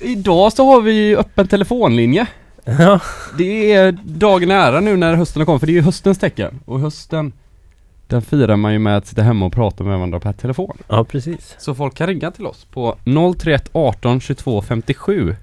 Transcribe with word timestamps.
Idag 0.00 0.52
så 0.52 0.64
har 0.66 0.80
vi 0.80 1.16
öppen 1.16 1.48
telefonlinje. 1.48 2.26
Ja. 2.64 3.00
Det 3.38 3.72
är 3.72 3.92
dagen 4.04 4.48
nära 4.48 4.80
nu 4.80 4.96
när 4.96 5.14
hösten 5.14 5.40
har 5.40 5.46
kommit, 5.46 5.60
för 5.60 5.66
det 5.66 5.72
är 5.72 5.74
ju 5.74 5.82
höstens 5.82 6.18
tecken. 6.18 6.60
Och 6.64 6.80
hösten, 6.80 7.32
den 8.06 8.22
firar 8.22 8.56
man 8.56 8.72
ju 8.72 8.78
med 8.78 8.96
att 8.96 9.06
sitta 9.06 9.22
hemma 9.22 9.46
och 9.46 9.52
prata 9.52 9.84
med 9.84 9.92
varandra 9.98 10.20
per 10.20 10.32
telefon. 10.32 10.78
ja, 10.88 11.04
precis. 11.04 11.54
Så 11.58 11.74
folk 11.74 11.94
kan 11.94 12.06
ringa 12.06 12.30
till 12.30 12.46
oss 12.46 12.64
på 12.64 12.96
031 13.38 13.70
18 13.72 14.20
22 14.20 14.62
57 14.62 15.36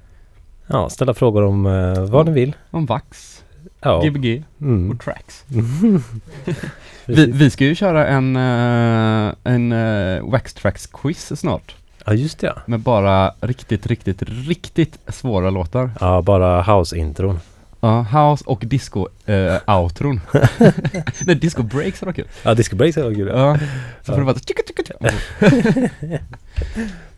Ja, 0.68 0.90
ställa 0.90 1.14
frågor 1.14 1.44
om 1.44 1.66
eh, 1.66 2.06
vad 2.06 2.26
ni 2.26 2.32
vill. 2.32 2.56
om 2.72 2.86
Vax, 2.86 3.44
Ja. 3.82 4.02
Gbg 4.04 4.44
Mm. 4.62 4.92
och 4.92 5.00
Tracks. 5.04 5.46
Vi, 7.06 7.26
vi 7.32 7.50
ska 7.50 7.66
ju 7.66 7.76
köra 7.76 8.08
en, 8.08 8.36
eh, 8.36 9.34
en 9.44 9.72
uh, 9.72 10.30
Wax 10.32 10.54
Tracks 10.54 10.88
quiz 10.88 11.40
snart. 11.40 11.76
Ja, 12.08 12.14
just 12.14 12.40
det. 12.40 12.54
Med 12.66 12.80
bara 12.80 13.34
riktigt, 13.40 13.88
riktigt, 13.88 14.22
riktigt 14.22 15.00
svåra 15.08 15.50
låtar. 15.50 15.92
Ja, 16.00 16.22
bara 16.22 16.62
house-intron. 16.62 17.40
Ja, 17.80 18.02
house 18.02 18.44
och 18.48 18.64
disco 18.66 19.08
uh, 19.30 19.80
outron. 19.80 20.22
Nej, 21.26 21.36
disco 21.36 21.64
breaks 21.64 22.02
var 22.02 22.14
kul. 22.14 22.28
Ja, 22.44 22.54
Disco 22.54 22.76
Breaks 22.76 22.98
var 22.98 23.14
kul. 23.14 23.28
Ja. 23.28 23.58
Så 24.02 24.12
får 24.12 24.20
det 24.20 24.26
vara 24.26 24.36
tjicka, 24.36 24.62
tjicka, 24.68 24.84
tjicka. 24.84 26.20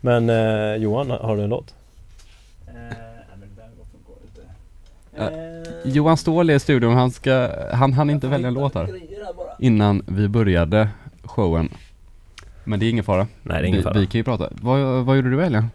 Men 0.00 0.30
eh, 0.30 0.82
Johan, 0.82 1.10
har 1.10 1.36
du 1.36 1.42
en 1.42 1.50
låt? 1.50 1.74
Johan 5.84 6.16
Ståhl 6.16 6.50
är 6.50 6.54
i 6.54 6.60
studion, 6.60 6.94
han 6.94 7.10
ska, 7.10 7.50
han 7.72 7.92
hann 7.92 8.10
inte 8.10 8.26
välja 8.26 8.48
en 8.48 8.54
låt 8.54 8.74
här 8.74 8.88
innan 9.58 10.02
vi 10.06 10.28
började 10.28 10.88
showen. 11.24 11.68
Men 12.64 12.80
det 12.80 12.86
är 12.86 12.90
ingen 12.90 13.04
fara. 13.04 13.26
Nej, 13.42 13.62
det 13.62 13.64
är 13.64 13.68
ingen 13.68 13.78
vi, 13.78 13.82
fara. 13.82 13.98
vi 13.98 14.06
kan 14.06 14.18
ju 14.18 14.24
prata. 14.24 14.48
Vad, 14.50 15.04
vad 15.04 15.16
gjorde 15.16 15.30
du 15.30 15.38
i 15.38 15.42
helgen? 15.42 15.70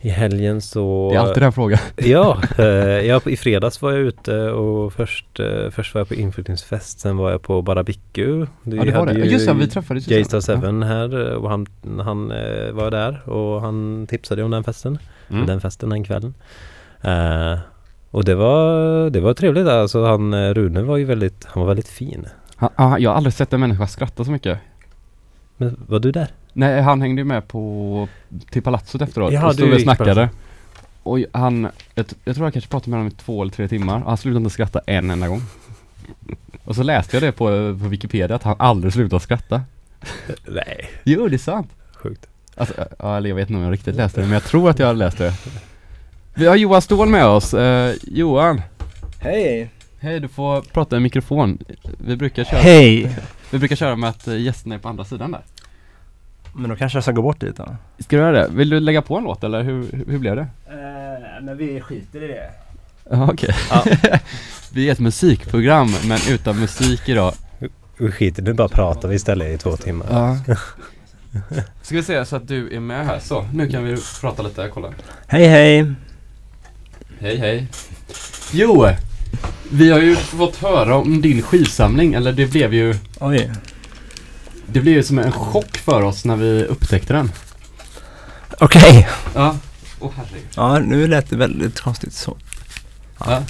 I 0.00 0.08
helgen 0.08 0.60
så... 0.60 1.08
Det 1.10 1.16
är 1.16 1.20
alltid 1.20 1.42
den 1.42 1.52
frågan. 1.52 1.78
Ja, 1.96 2.42
eh, 2.58 2.64
jag, 3.06 3.26
i 3.26 3.36
fredags 3.36 3.82
var 3.82 3.92
jag 3.92 4.00
ute 4.00 4.50
och 4.50 4.92
först, 4.92 5.40
eh, 5.40 5.70
först 5.70 5.94
var 5.94 6.00
jag 6.00 6.08
på 6.08 6.14
inflyttningsfest, 6.14 7.00
sen 7.00 7.16
var 7.16 7.30
jag 7.30 7.42
på 7.42 7.62
Barabiku. 7.62 8.46
Ja, 8.62 8.84
det 8.84 8.90
var 8.90 9.06
det. 9.06 9.12
Just 9.12 9.46
det, 9.46 9.54
vi 9.54 9.68
träffades 9.68 10.08
ju 10.08 10.14
Gaystar 10.14 10.40
sen. 10.40 10.60
7 10.60 10.86
här 10.86 11.34
och 11.34 11.50
han, 11.50 11.66
han 12.00 12.30
eh, 12.30 12.72
var 12.72 12.90
där 12.90 13.28
och 13.28 13.60
han 13.60 14.06
tipsade 14.06 14.42
om 14.42 14.50
den 14.50 14.64
festen. 14.64 14.98
Mm. 15.30 15.46
Den 15.46 15.60
festen 15.60 15.88
den 15.88 16.04
kvällen. 16.04 16.34
Eh, 17.00 17.58
och 18.10 18.24
det 18.24 18.34
var, 18.34 19.10
det 19.10 19.20
var 19.20 19.34
trevligt 19.34 19.66
alltså. 19.66 20.04
Han, 20.04 20.34
eh, 20.34 20.54
Rune 20.54 20.82
var 20.82 20.96
ju 20.96 21.04
väldigt, 21.04 21.44
han 21.44 21.60
var 21.60 21.68
väldigt 21.68 21.88
fin. 21.88 22.26
Han, 22.56 22.70
ah, 22.76 22.98
jag 22.98 23.10
har 23.10 23.16
aldrig 23.16 23.32
sett 23.32 23.52
en 23.52 23.60
människa 23.60 23.86
skratta 23.86 24.24
så 24.24 24.30
mycket. 24.30 24.58
Men 25.56 25.84
var 25.88 25.98
du 25.98 26.12
där? 26.12 26.28
Nej, 26.52 26.82
han 26.82 27.00
hängde 27.02 27.20
ju 27.20 27.24
med 27.24 27.48
på, 27.48 28.08
till 28.50 28.62
palatsot 28.62 29.02
efteråt 29.02 29.32
Ja, 29.32 29.46
och 29.46 29.54
stod 29.54 29.68
du 29.68 29.74
och 29.74 29.80
snackade. 29.80 30.28
Och 31.02 31.18
han, 31.32 31.68
jag, 31.94 32.06
jag 32.24 32.34
tror 32.34 32.46
jag 32.46 32.52
kanske 32.52 32.70
pratade 32.70 32.90
med 32.90 32.98
honom 32.98 33.12
i 33.12 33.16
två 33.16 33.42
eller 33.42 33.52
tre 33.52 33.68
timmar 33.68 34.00
och 34.00 34.08
han 34.08 34.16
slutade 34.16 34.38
inte 34.38 34.50
skratta 34.50 34.80
en 34.86 35.10
enda 35.10 35.28
gång. 35.28 35.42
Och 36.64 36.76
så 36.76 36.82
läste 36.82 37.16
jag 37.16 37.22
det 37.22 37.32
på, 37.32 37.46
på 37.82 37.88
Wikipedia 37.88 38.36
att 38.36 38.42
han 38.42 38.56
aldrig 38.58 38.92
slutat 38.92 39.22
skratta. 39.22 39.62
Nej, 40.46 40.88
Jo, 41.04 41.28
det 41.28 41.36
är 41.36 41.38
sant. 41.38 41.70
sjukt. 41.94 42.26
Alltså, 42.56 42.74
ja, 42.98 43.16
eller 43.16 43.28
jag 43.28 43.36
vet 43.36 43.50
inte 43.50 43.58
om 43.58 43.64
jag 43.64 43.72
riktigt 43.72 43.94
läste 43.96 44.20
det, 44.20 44.26
men 44.26 44.34
jag 44.34 44.44
tror 44.44 44.70
att 44.70 44.78
jag 44.78 44.86
har 44.86 44.94
läst 44.94 45.18
det. 45.18 45.32
Vi 46.34 46.46
har 46.46 46.56
Johan 46.56 46.82
Ståhl 46.82 47.08
med 47.08 47.26
oss. 47.26 47.54
Eh, 47.54 47.94
Johan, 48.02 48.62
Hej! 49.20 49.70
hej 50.00 50.20
du 50.20 50.28
får 50.28 50.62
prata 50.62 50.96
i 50.96 51.00
mikrofon. 51.00 51.58
Vi 51.98 52.16
brukar 52.16 52.44
köra, 52.44 52.60
Hej! 52.60 53.16
Vi 53.50 53.58
brukar 53.58 53.76
köra 53.76 53.96
med 53.96 54.10
att 54.10 54.28
eh, 54.28 54.40
gästerna 54.40 54.74
är 54.74 54.78
på 54.78 54.88
andra 54.88 55.04
sidan 55.04 55.30
där. 55.30 55.42
Men 56.54 56.70
då 56.70 56.76
kanske 56.76 56.96
jag 56.96 57.02
ska 57.02 57.12
gå 57.12 57.22
bort 57.22 57.40
dit 57.40 57.56
då? 57.56 57.76
Ska 57.98 58.16
du 58.16 58.22
göra 58.22 58.32
det? 58.32 58.48
Vill 58.48 58.70
du 58.70 58.80
lägga 58.80 59.02
på 59.02 59.16
en 59.16 59.24
låt 59.24 59.44
eller 59.44 59.62
hur, 59.62 60.04
hur 60.08 60.18
blev 60.18 60.36
det? 60.36 60.46
Eh, 60.66 61.42
men 61.42 61.56
vi 61.56 61.80
skiter 61.80 62.24
i 62.24 62.28
det. 62.28 62.50
Ja, 63.10 63.28
okej. 63.32 63.54
vi 64.72 64.88
är 64.88 64.92
ett 64.92 64.98
musikprogram, 64.98 65.94
men 66.04 66.18
utan 66.28 66.60
musik 66.60 67.08
idag. 67.08 67.34
Vi 67.98 68.12
skiter 68.12 68.42
nu 68.42 68.52
bara 68.52 68.68
pratar 68.68 69.08
vi 69.08 69.14
istället 69.14 69.48
i 69.54 69.58
två 69.58 69.76
timmar. 69.76 70.06
Ja. 70.10 70.54
Ska 71.82 71.96
vi 71.96 72.02
se 72.02 72.24
så 72.24 72.36
att 72.36 72.48
du 72.48 72.76
är 72.76 72.80
med 72.80 73.06
här. 73.06 73.18
Så, 73.18 73.46
nu 73.52 73.68
kan 73.68 73.84
vi 73.84 73.96
prata 74.20 74.42
lite. 74.42 74.70
Kolla. 74.74 74.88
Hej 75.26 75.46
hej! 75.46 75.94
Hej, 77.18 77.36
hej. 77.36 77.68
Jo! 78.52 78.86
Vi 79.70 79.90
har 79.90 79.98
ju 79.98 80.16
fått 80.16 80.56
höra 80.56 80.96
om 80.96 81.22
din 81.22 81.42
skivsamling, 81.42 82.14
eller 82.14 82.32
det 82.32 82.46
blev 82.46 82.74
ju 82.74 82.94
Oj. 83.20 83.50
Det 84.66 84.80
blev 84.80 84.94
ju 84.94 85.02
som 85.02 85.18
en 85.18 85.32
chock 85.32 85.76
för 85.76 86.02
oss 86.02 86.24
när 86.24 86.36
vi 86.36 86.64
upptäckte 86.64 87.12
den. 87.12 87.30
Okej. 88.60 89.08
Ja. 89.34 89.56
Åh 90.00 90.10
herregud. 90.16 90.46
Ja, 90.56 90.78
nu 90.78 91.06
lät 91.06 91.30
det 91.30 91.36
väldigt 91.36 91.80
konstigt 91.80 92.12
så. 92.12 92.36
Ja. 93.18 93.42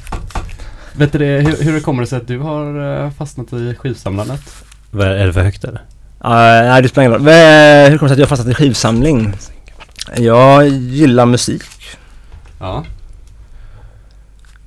Vet 0.92 1.12
du 1.12 1.18
det, 1.18 1.40
hur, 1.40 1.64
hur 1.64 1.80
kommer 1.80 2.02
det 2.02 2.06
sig 2.06 2.18
att 2.18 2.28
du 2.28 2.38
har 2.38 3.04
eh, 3.04 3.10
fastnat 3.10 3.52
i 3.52 3.74
skivsamlandet? 3.74 4.64
Vad 4.90 5.06
Är 5.06 5.10
är 5.10 5.26
det 5.26 5.32
för 5.32 5.42
högt 5.42 5.64
eller? 5.64 5.80
Uh, 6.24 6.68
nej, 6.68 6.82
det 6.82 6.88
spelar 6.88 7.02
ingen 7.02 7.12
roll. 7.12 7.22
Men, 7.22 7.90
Hur 7.90 7.98
kommer 7.98 8.08
det 8.08 8.14
sig 8.16 8.22
att 8.22 8.30
jag 8.30 8.36
har 8.36 8.36
fastnat 8.36 8.48
i 8.48 8.54
skivsamling? 8.54 9.34
Jag 10.16 10.68
gillar 10.68 11.26
musik 11.26 11.62
Ja. 12.58 12.84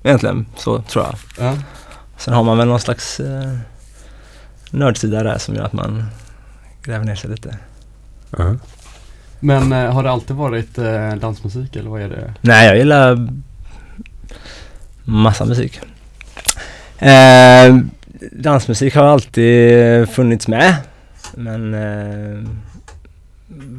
Egentligen, 0.10 0.46
så 0.56 0.82
tror 0.82 1.06
jag. 1.06 1.16
ja. 1.46 1.58
Sen 2.18 2.34
har 2.34 2.44
man 2.44 2.58
väl 2.58 2.68
någon 2.68 2.80
slags 2.80 3.20
uh, 3.20 3.58
nördsida 4.72 5.24
där 5.24 5.38
som 5.38 5.56
gör 5.56 5.64
att 5.64 5.74
man 5.74 6.06
gräver 6.84 7.06
ner 7.06 7.16
sig 7.16 7.30
lite. 7.30 7.58
Ja. 8.38 8.56
Men 9.40 9.72
eh, 9.74 9.94
har 9.94 10.04
det 10.04 10.12
alltid 10.12 10.36
varit 10.36 10.78
eh, 10.78 11.14
dansmusik 11.16 11.76
eller 11.76 11.90
vad 11.90 12.02
är 12.02 12.10
det? 12.10 12.34
Nej, 12.42 12.68
jag 12.68 12.78
gillar 12.78 13.30
massa 15.04 15.46
musik. 15.46 15.80
Eh, 17.00 17.78
dansmusik 18.32 18.96
har 18.96 19.04
alltid 19.04 20.10
funnits 20.10 20.48
med. 20.48 20.76
Men 21.36 21.74
eh, 21.74 22.50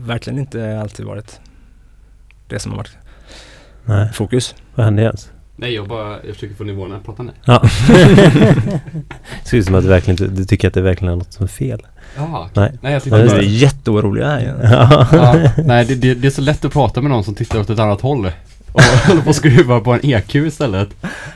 verkligen 0.07 0.39
inte 0.39 0.81
alltid 0.81 1.07
varit 1.07 1.41
det 2.49 2.59
som 2.59 2.71
har 2.73 2.79
varit 2.79 2.97
Nej, 3.85 4.13
fokus. 4.13 4.55
vad 4.75 4.85
hände 4.85 5.03
ens? 5.03 5.31
Nej, 5.61 5.75
jag 5.75 5.89
bara, 5.89 6.11
jag 6.27 6.35
försöker 6.35 6.55
få 6.55 6.65
nivån 6.65 6.93
att 6.93 7.05
prata 7.05 7.23
nej. 7.23 7.35
Ja. 7.45 7.63
det 7.89 8.81
ser 9.45 9.57
ut 9.57 9.67
som 9.67 9.75
att 9.75 9.83
du 9.83 9.89
verkligen 9.89 10.35
du 10.35 10.45
tycker 10.45 10.69
att 10.69 10.75
det 10.75 10.81
verkligen 10.81 11.13
är 11.13 11.17
något 11.17 11.33
som 11.33 11.45
är 11.45 11.49
fel. 11.49 11.87
Jaha. 12.17 12.49
Nej. 12.55 12.73
Nej, 12.81 12.93
jag 12.93 12.97
Ja, 12.97 13.01
tyckte 13.01 13.19
är 13.19 13.27
bara, 13.29 13.43
jätteoroliga 13.43 14.29
här. 14.29 14.59
Ja. 14.63 15.07
ja, 15.13 15.51
Nej, 15.65 15.85
det, 15.85 15.95
det, 15.95 16.15
det 16.15 16.29
är 16.29 16.31
så 16.31 16.41
lätt 16.41 16.65
att 16.65 16.73
prata 16.73 17.01
med 17.01 17.11
någon 17.11 17.25
som 17.25 17.35
tittar 17.35 17.61
åt 17.61 17.71
ett 17.71 17.79
annat 17.79 18.01
håll. 18.01 18.33
Och 18.73 18.83
håller 19.07 19.23
på 19.23 19.31
att 19.31 19.37
skruva 19.37 19.81
på 19.81 19.93
en 19.93 20.01
EQ 20.03 20.35
istället. 20.35 20.89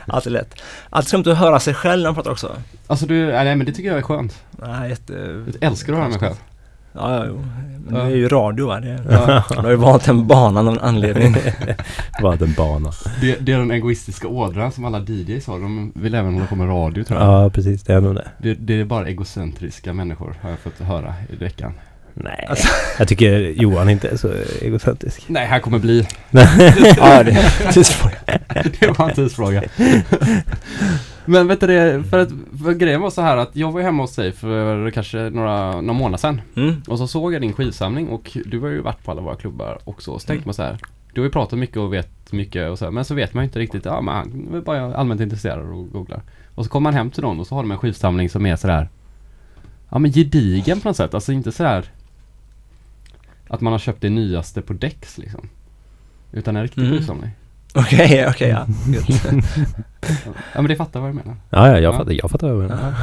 Alltid 0.07 0.31
lätt. 0.31 0.55
Alltid 0.89 1.07
skumt 1.09 1.23
att 1.27 1.37
höra 1.37 1.59
sig 1.59 1.73
själv 1.73 2.01
när 2.01 2.07
man 2.09 2.15
pratar 2.15 2.31
också. 2.31 2.55
Alltså 2.87 3.05
du, 3.05 3.25
nej 3.25 3.55
men 3.55 3.65
det 3.65 3.71
tycker 3.71 3.89
jag 3.89 3.97
är 3.97 4.01
skönt. 4.01 4.43
Nej, 4.51 4.89
jätte... 4.89 5.13
Jag 5.59 5.69
älskar 5.71 5.93
att 5.93 5.99
höra 5.99 6.09
mig 6.09 6.19
själv. 6.19 6.35
Ja, 6.95 7.15
ja, 7.17 7.25
jo. 7.27 7.43
Men 7.87 7.95
Ja. 7.99 8.03
det 8.05 8.11
är 8.11 8.15
ju 8.15 8.27
radio 8.27 8.67
va? 8.67 8.79
Det, 8.79 8.99
Ja. 9.09 9.43
Man 9.55 9.65
har 9.65 9.71
ju 9.71 9.77
valt 9.77 10.03
den 10.05 10.27
banan 10.27 10.67
av 10.67 10.73
en 10.73 10.79
anledning. 10.79 11.35
Bara 12.21 12.33
en 12.33 12.53
bana. 12.53 12.91
Det, 13.21 13.35
det 13.39 13.53
är 13.53 13.57
den 13.57 13.71
egoistiska 13.71 14.27
ådran 14.27 14.71
som 14.71 14.85
alla 14.85 14.99
DJs 14.99 15.47
har. 15.47 15.59
De 15.59 15.91
vill 15.95 16.15
även 16.15 16.33
hålla 16.33 16.45
på 16.45 16.55
med 16.55 16.67
radio 16.69 17.03
tror 17.03 17.19
jag. 17.19 17.27
Ja, 17.45 17.49
precis. 17.49 17.83
Det 17.83 17.93
är 17.93 18.01
nog 18.01 18.15
det. 18.15 18.27
Det, 18.37 18.53
det 18.53 18.79
är 18.79 18.85
bara 18.85 19.07
egocentriska 19.07 19.93
människor 19.93 20.35
har 20.41 20.49
jag 20.49 20.59
fått 20.59 20.79
höra 20.87 21.13
i 21.33 21.35
veckan. 21.35 21.73
Nej, 22.13 22.45
Alltså- 22.49 22.67
jag 22.99 23.07
tycker 23.07 23.31
Johan 23.39 23.89
inte 23.89 24.07
är 24.07 24.17
så 24.17 24.31
egocentrisk. 24.61 25.23
Nej, 25.27 25.45
här 25.45 25.59
kommer 25.59 25.79
bli. 25.79 26.07
ja, 26.31 27.23
det 27.23 27.31
är 27.31 27.71
tidsfråga. 27.73 28.15
det 28.79 28.99
var 28.99 29.09
en 29.09 29.15
tidsfråga. 29.15 29.63
Men 31.25 31.47
vet 31.47 31.59
du 31.59 31.67
det, 31.67 32.03
för, 32.03 32.19
att, 32.19 32.29
för 32.63 32.73
grejen 32.73 33.01
var 33.01 33.09
så 33.09 33.21
här 33.21 33.37
att 33.37 33.55
jag 33.55 33.71
var 33.71 33.81
hemma 33.81 34.03
hos 34.03 34.15
dig 34.15 34.31
för 34.31 34.91
kanske 34.91 35.17
några, 35.17 35.71
några 35.81 35.93
månader 35.93 36.17
sedan. 36.17 36.41
Mm. 36.55 36.81
Och 36.87 36.97
så 36.97 37.07
såg 37.07 37.33
jag 37.33 37.41
din 37.41 37.53
skivsamling 37.53 38.07
och 38.09 38.37
du 38.45 38.59
har 38.59 38.67
ju 38.67 38.81
varit 38.81 39.03
på 39.03 39.11
alla 39.11 39.21
våra 39.21 39.35
klubbar 39.35 39.77
också. 39.83 40.19
Så 40.19 40.27
tänkte 40.27 40.47
man 40.47 40.53
så 40.53 40.63
här. 40.63 40.77
Du 41.13 41.21
har 41.21 41.25
ju 41.25 41.31
pratat 41.31 41.59
mycket 41.59 41.77
och 41.77 41.93
vet 41.93 42.31
mycket 42.31 42.69
och 42.71 42.79
så 42.79 42.85
här, 42.85 42.91
Men 42.91 43.05
så 43.05 43.15
vet 43.15 43.33
man 43.33 43.43
ju 43.43 43.45
inte 43.45 43.59
riktigt. 43.59 43.85
Ja 43.85 44.01
men 44.01 44.13
han 44.15 44.49
är 44.53 44.61
bara 44.61 44.95
allmänt 44.95 45.21
intresserad 45.21 45.59
och 45.59 45.91
googlar. 45.91 46.21
Och 46.55 46.65
så 46.65 46.71
kommer 46.71 46.83
man 46.83 46.93
hem 46.93 47.11
till 47.11 47.23
någon 47.23 47.39
och 47.39 47.47
så 47.47 47.55
har 47.55 47.63
de 47.63 47.71
en 47.71 47.77
skivsamling 47.77 48.29
som 48.29 48.45
är 48.45 48.55
sådär. 48.55 48.89
Ja 49.89 49.99
men 49.99 50.11
gedigen 50.11 50.79
på 50.81 50.89
något 50.89 50.97
sätt. 50.97 51.13
Alltså 51.13 51.31
inte 51.31 51.51
sådär. 51.51 51.85
Att 53.47 53.61
man 53.61 53.73
har 53.73 53.79
köpt 53.79 54.01
det 54.01 54.09
nyaste 54.09 54.61
på 54.61 54.73
Dex 54.73 55.17
liksom. 55.17 55.49
Utan 56.31 56.55
en 56.55 56.63
riktig 56.63 56.81
Mm. 56.81 56.97
skivsamling. 56.97 57.29
Okej, 57.75 58.27
okej 58.29 58.49
ja. 58.49 58.67
Ja 60.53 60.61
men 60.61 60.65
det 60.67 60.75
fattar 60.75 60.99
vad 60.99 61.09
jag 61.09 61.15
menar. 61.15 61.35
Ja, 61.49 61.67
ja, 61.67 61.73
jag 61.73 61.93
Ja. 61.93 61.97
fattar, 61.97 62.11
jag 62.11 62.31
fattar 62.31 62.47
vad 62.47 62.55
du 62.63 62.67
menar. 62.67 62.93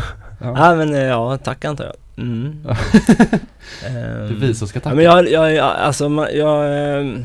Ja. 0.40 0.54
Ja 0.56 0.74
men 0.74 0.94
eh, 0.94 1.00
ja, 1.02 1.38
tack 1.38 1.64
antar 1.64 1.84
jag. 1.84 2.24
Mm. 2.24 2.56
Ja. 2.69 2.76
Ehm, 3.86 4.28
Det 4.28 4.34
är 4.34 4.40
vi 4.40 4.54
som 4.54 4.69
ska 4.69 4.76
Ja, 4.78 4.82
tacka. 4.82 4.96
men 4.96 5.04
jag, 5.04 5.30
jag, 5.30 5.52
jag 5.54 5.64
alltså 5.76 6.08
man, 6.08 6.26
jag, 6.34 7.24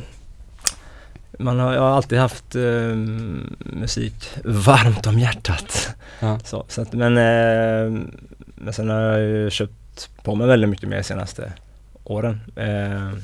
man 1.40 1.60
har, 1.60 1.74
jag 1.74 1.82
har 1.82 1.90
alltid 1.90 2.20
haft 2.20 2.56
ehm, 2.56 3.56
musik 3.60 4.30
varmt 4.44 5.08
om 5.08 5.20
hjärtat. 5.20 5.90
Ja. 6.20 6.40
Så, 6.44 6.66
så 6.68 6.82
att, 6.82 6.94
men, 6.94 7.18
ehm, 7.18 8.12
men 8.56 8.74
sen 8.74 8.90
har 8.90 9.00
jag 9.02 9.20
ju 9.22 9.50
köpt 9.50 10.10
på 10.24 10.36
mig 10.36 10.48
väldigt 10.48 10.70
mycket 10.70 10.90
mer 10.90 10.98
de 10.98 11.04
senaste 11.04 11.54
åren. 12.04 12.42
Ehm, 12.56 13.22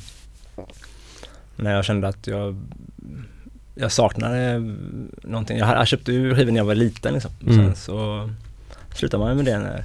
när 1.56 1.76
jag 1.76 1.86
kände 1.86 2.08
att 2.08 2.28
jag 2.28 2.56
jag 3.76 3.92
saknade 3.92 4.60
någonting. 5.24 5.58
Jag, 5.58 5.70
jag 5.70 5.88
köpte 5.88 6.12
ju 6.14 6.36
skivor 6.36 6.52
när 6.52 6.60
jag 6.60 6.66
var 6.66 6.76
liten 6.76 7.14
liksom. 7.14 7.32
Mm. 7.48 7.56
Sen 7.66 7.76
så 7.76 8.30
slutade 8.96 9.24
man 9.24 9.36
med 9.36 9.46
det 9.46 9.60
när 9.60 9.84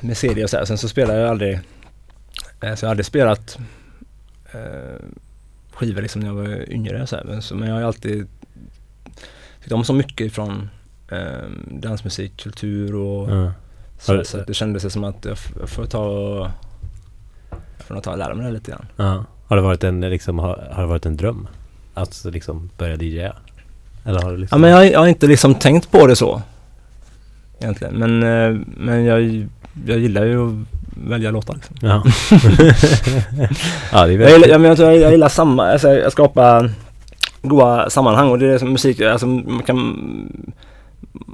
med 0.00 0.16
CD 0.16 0.44
och 0.44 0.50
så 0.50 0.56
här. 0.56 0.64
Sen 0.64 0.78
så 0.78 0.88
spelade 0.88 1.20
jag 1.20 1.28
aldrig 1.30 1.54
eh, 2.60 2.74
så 2.74 2.84
jag 2.84 2.88
har 2.88 2.90
aldrig 2.90 3.06
spelat 3.06 3.58
eh, 4.52 5.04
skivor 5.72 6.02
liksom 6.02 6.20
när 6.20 6.28
jag 6.28 6.34
var 6.34 6.70
yngre 6.72 7.06
så 7.06 7.16
här. 7.16 7.24
Men, 7.24 7.42
så, 7.42 7.54
men 7.54 7.68
jag 7.68 7.74
har 7.74 7.80
ju 7.80 7.86
alltid 7.86 8.26
tyckt 9.60 9.72
om 9.72 9.84
så 9.84 9.92
mycket 9.92 10.32
från 10.32 10.70
eh, 11.10 11.48
dansmusik, 11.70 12.36
kultur 12.42 12.94
och 12.94 13.30
Ja. 13.30 13.52
så, 13.98 14.12
du- 14.14 14.24
så 14.24 14.36
det 14.36 14.54
kändes 14.54 14.92
som 14.92 15.04
att 15.04 15.24
jag, 15.24 15.36
jag 15.60 15.68
får 15.68 15.86
ta 15.86 16.04
och 16.04 16.48
jag 17.50 17.86
får 17.86 17.94
nog 17.94 18.04
ta 18.04 18.10
och 18.12 18.18
lära 18.18 18.34
mig 18.34 18.46
det 18.46 18.52
lite 18.52 18.70
grann. 18.70 18.86
Ja. 18.96 19.24
Har 19.46 19.56
det 19.56 19.62
varit 19.62 19.84
en, 19.84 20.00
liksom, 20.00 20.38
har, 20.38 20.68
har 20.72 20.82
det 20.82 20.88
varit 20.88 21.06
en 21.06 21.16
dröm? 21.16 21.48
Att 21.94 22.24
liksom 22.24 22.70
börja 22.78 22.96
DJa? 22.96 23.32
Eller 24.04 24.22
har 24.22 24.30
du 24.30 24.36
Ja 24.36 24.40
liksom... 24.40 24.60
men 24.60 24.70
jag, 24.70 24.92
jag 24.92 25.00
har 25.00 25.06
inte 25.06 25.26
liksom 25.26 25.54
tänkt 25.54 25.90
på 25.90 26.06
det 26.06 26.16
så 26.16 26.42
Egentligen 27.58 27.94
men, 27.94 28.22
eh, 28.22 28.60
men 28.76 29.04
jag, 29.04 29.48
jag 29.86 29.98
gillar 29.98 30.24
ju 30.24 30.48
att 30.48 30.54
välja 31.08 31.30
låtar 31.30 31.54
liksom. 31.54 31.76
Ja. 31.80 32.02
ja, 33.92 34.06
det 34.06 34.12
är 34.12 34.18
jag, 34.18 34.18
väldigt... 34.18 34.32
gillar, 34.32 34.48
jag, 34.48 34.60
men 34.60 34.70
jag, 34.70 34.78
jag, 34.78 34.96
jag 34.96 35.10
gillar 35.10 35.28
samma, 35.28 35.66
alltså 35.66 35.88
jag 35.88 36.12
skapar 36.12 36.70
goda 37.42 37.90
sammanhang 37.90 38.30
och 38.30 38.38
det 38.38 38.46
är 38.46 38.58
som 38.58 38.72
musik, 38.72 39.00
alltså 39.00 39.26
man 39.26 39.62
kan 39.62 39.96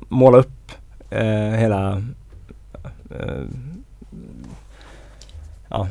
måla 0.08 0.38
upp 0.38 0.72
eh, 1.10 1.50
hela 1.58 2.02
eh, 3.10 3.44
ja, 5.68 5.88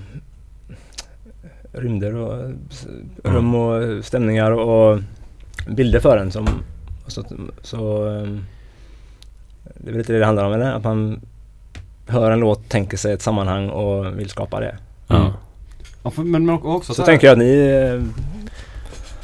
rymder 1.78 2.16
och 2.16 2.52
rum 3.24 3.56
och 3.56 4.06
stämningar 4.06 4.52
och 4.52 5.00
bilder 5.68 6.00
för 6.00 6.18
en 6.18 6.32
som 6.32 6.48
så, 7.08 7.24
så 7.62 8.08
eh, 8.08 8.28
det 9.64 9.88
är 9.90 9.92
väl 9.92 9.98
lite 9.98 10.14
det 10.14 10.20
det 10.20 10.26
handlar 10.26 10.46
om 10.46 10.54
eller? 10.54 10.72
Att 10.74 10.84
man 10.84 11.22
hör 12.08 12.32
en 12.32 12.40
låt, 12.40 12.70
tänker 12.70 12.98
sig 12.98 13.14
ett 13.14 13.22
sammanhang 13.22 13.70
och 13.70 14.20
vill 14.20 14.30
skapa 14.30 14.60
det. 14.60 14.78
Ja. 15.08 15.34
Ja, 16.04 16.10
för, 16.12 16.22
men, 16.24 16.46
men 16.46 16.56
också 16.62 16.94
Så 16.94 17.02
här- 17.02 17.06
tänker 17.08 17.28
jag 17.28 17.32
att 17.32 17.38
ni 17.40 18.02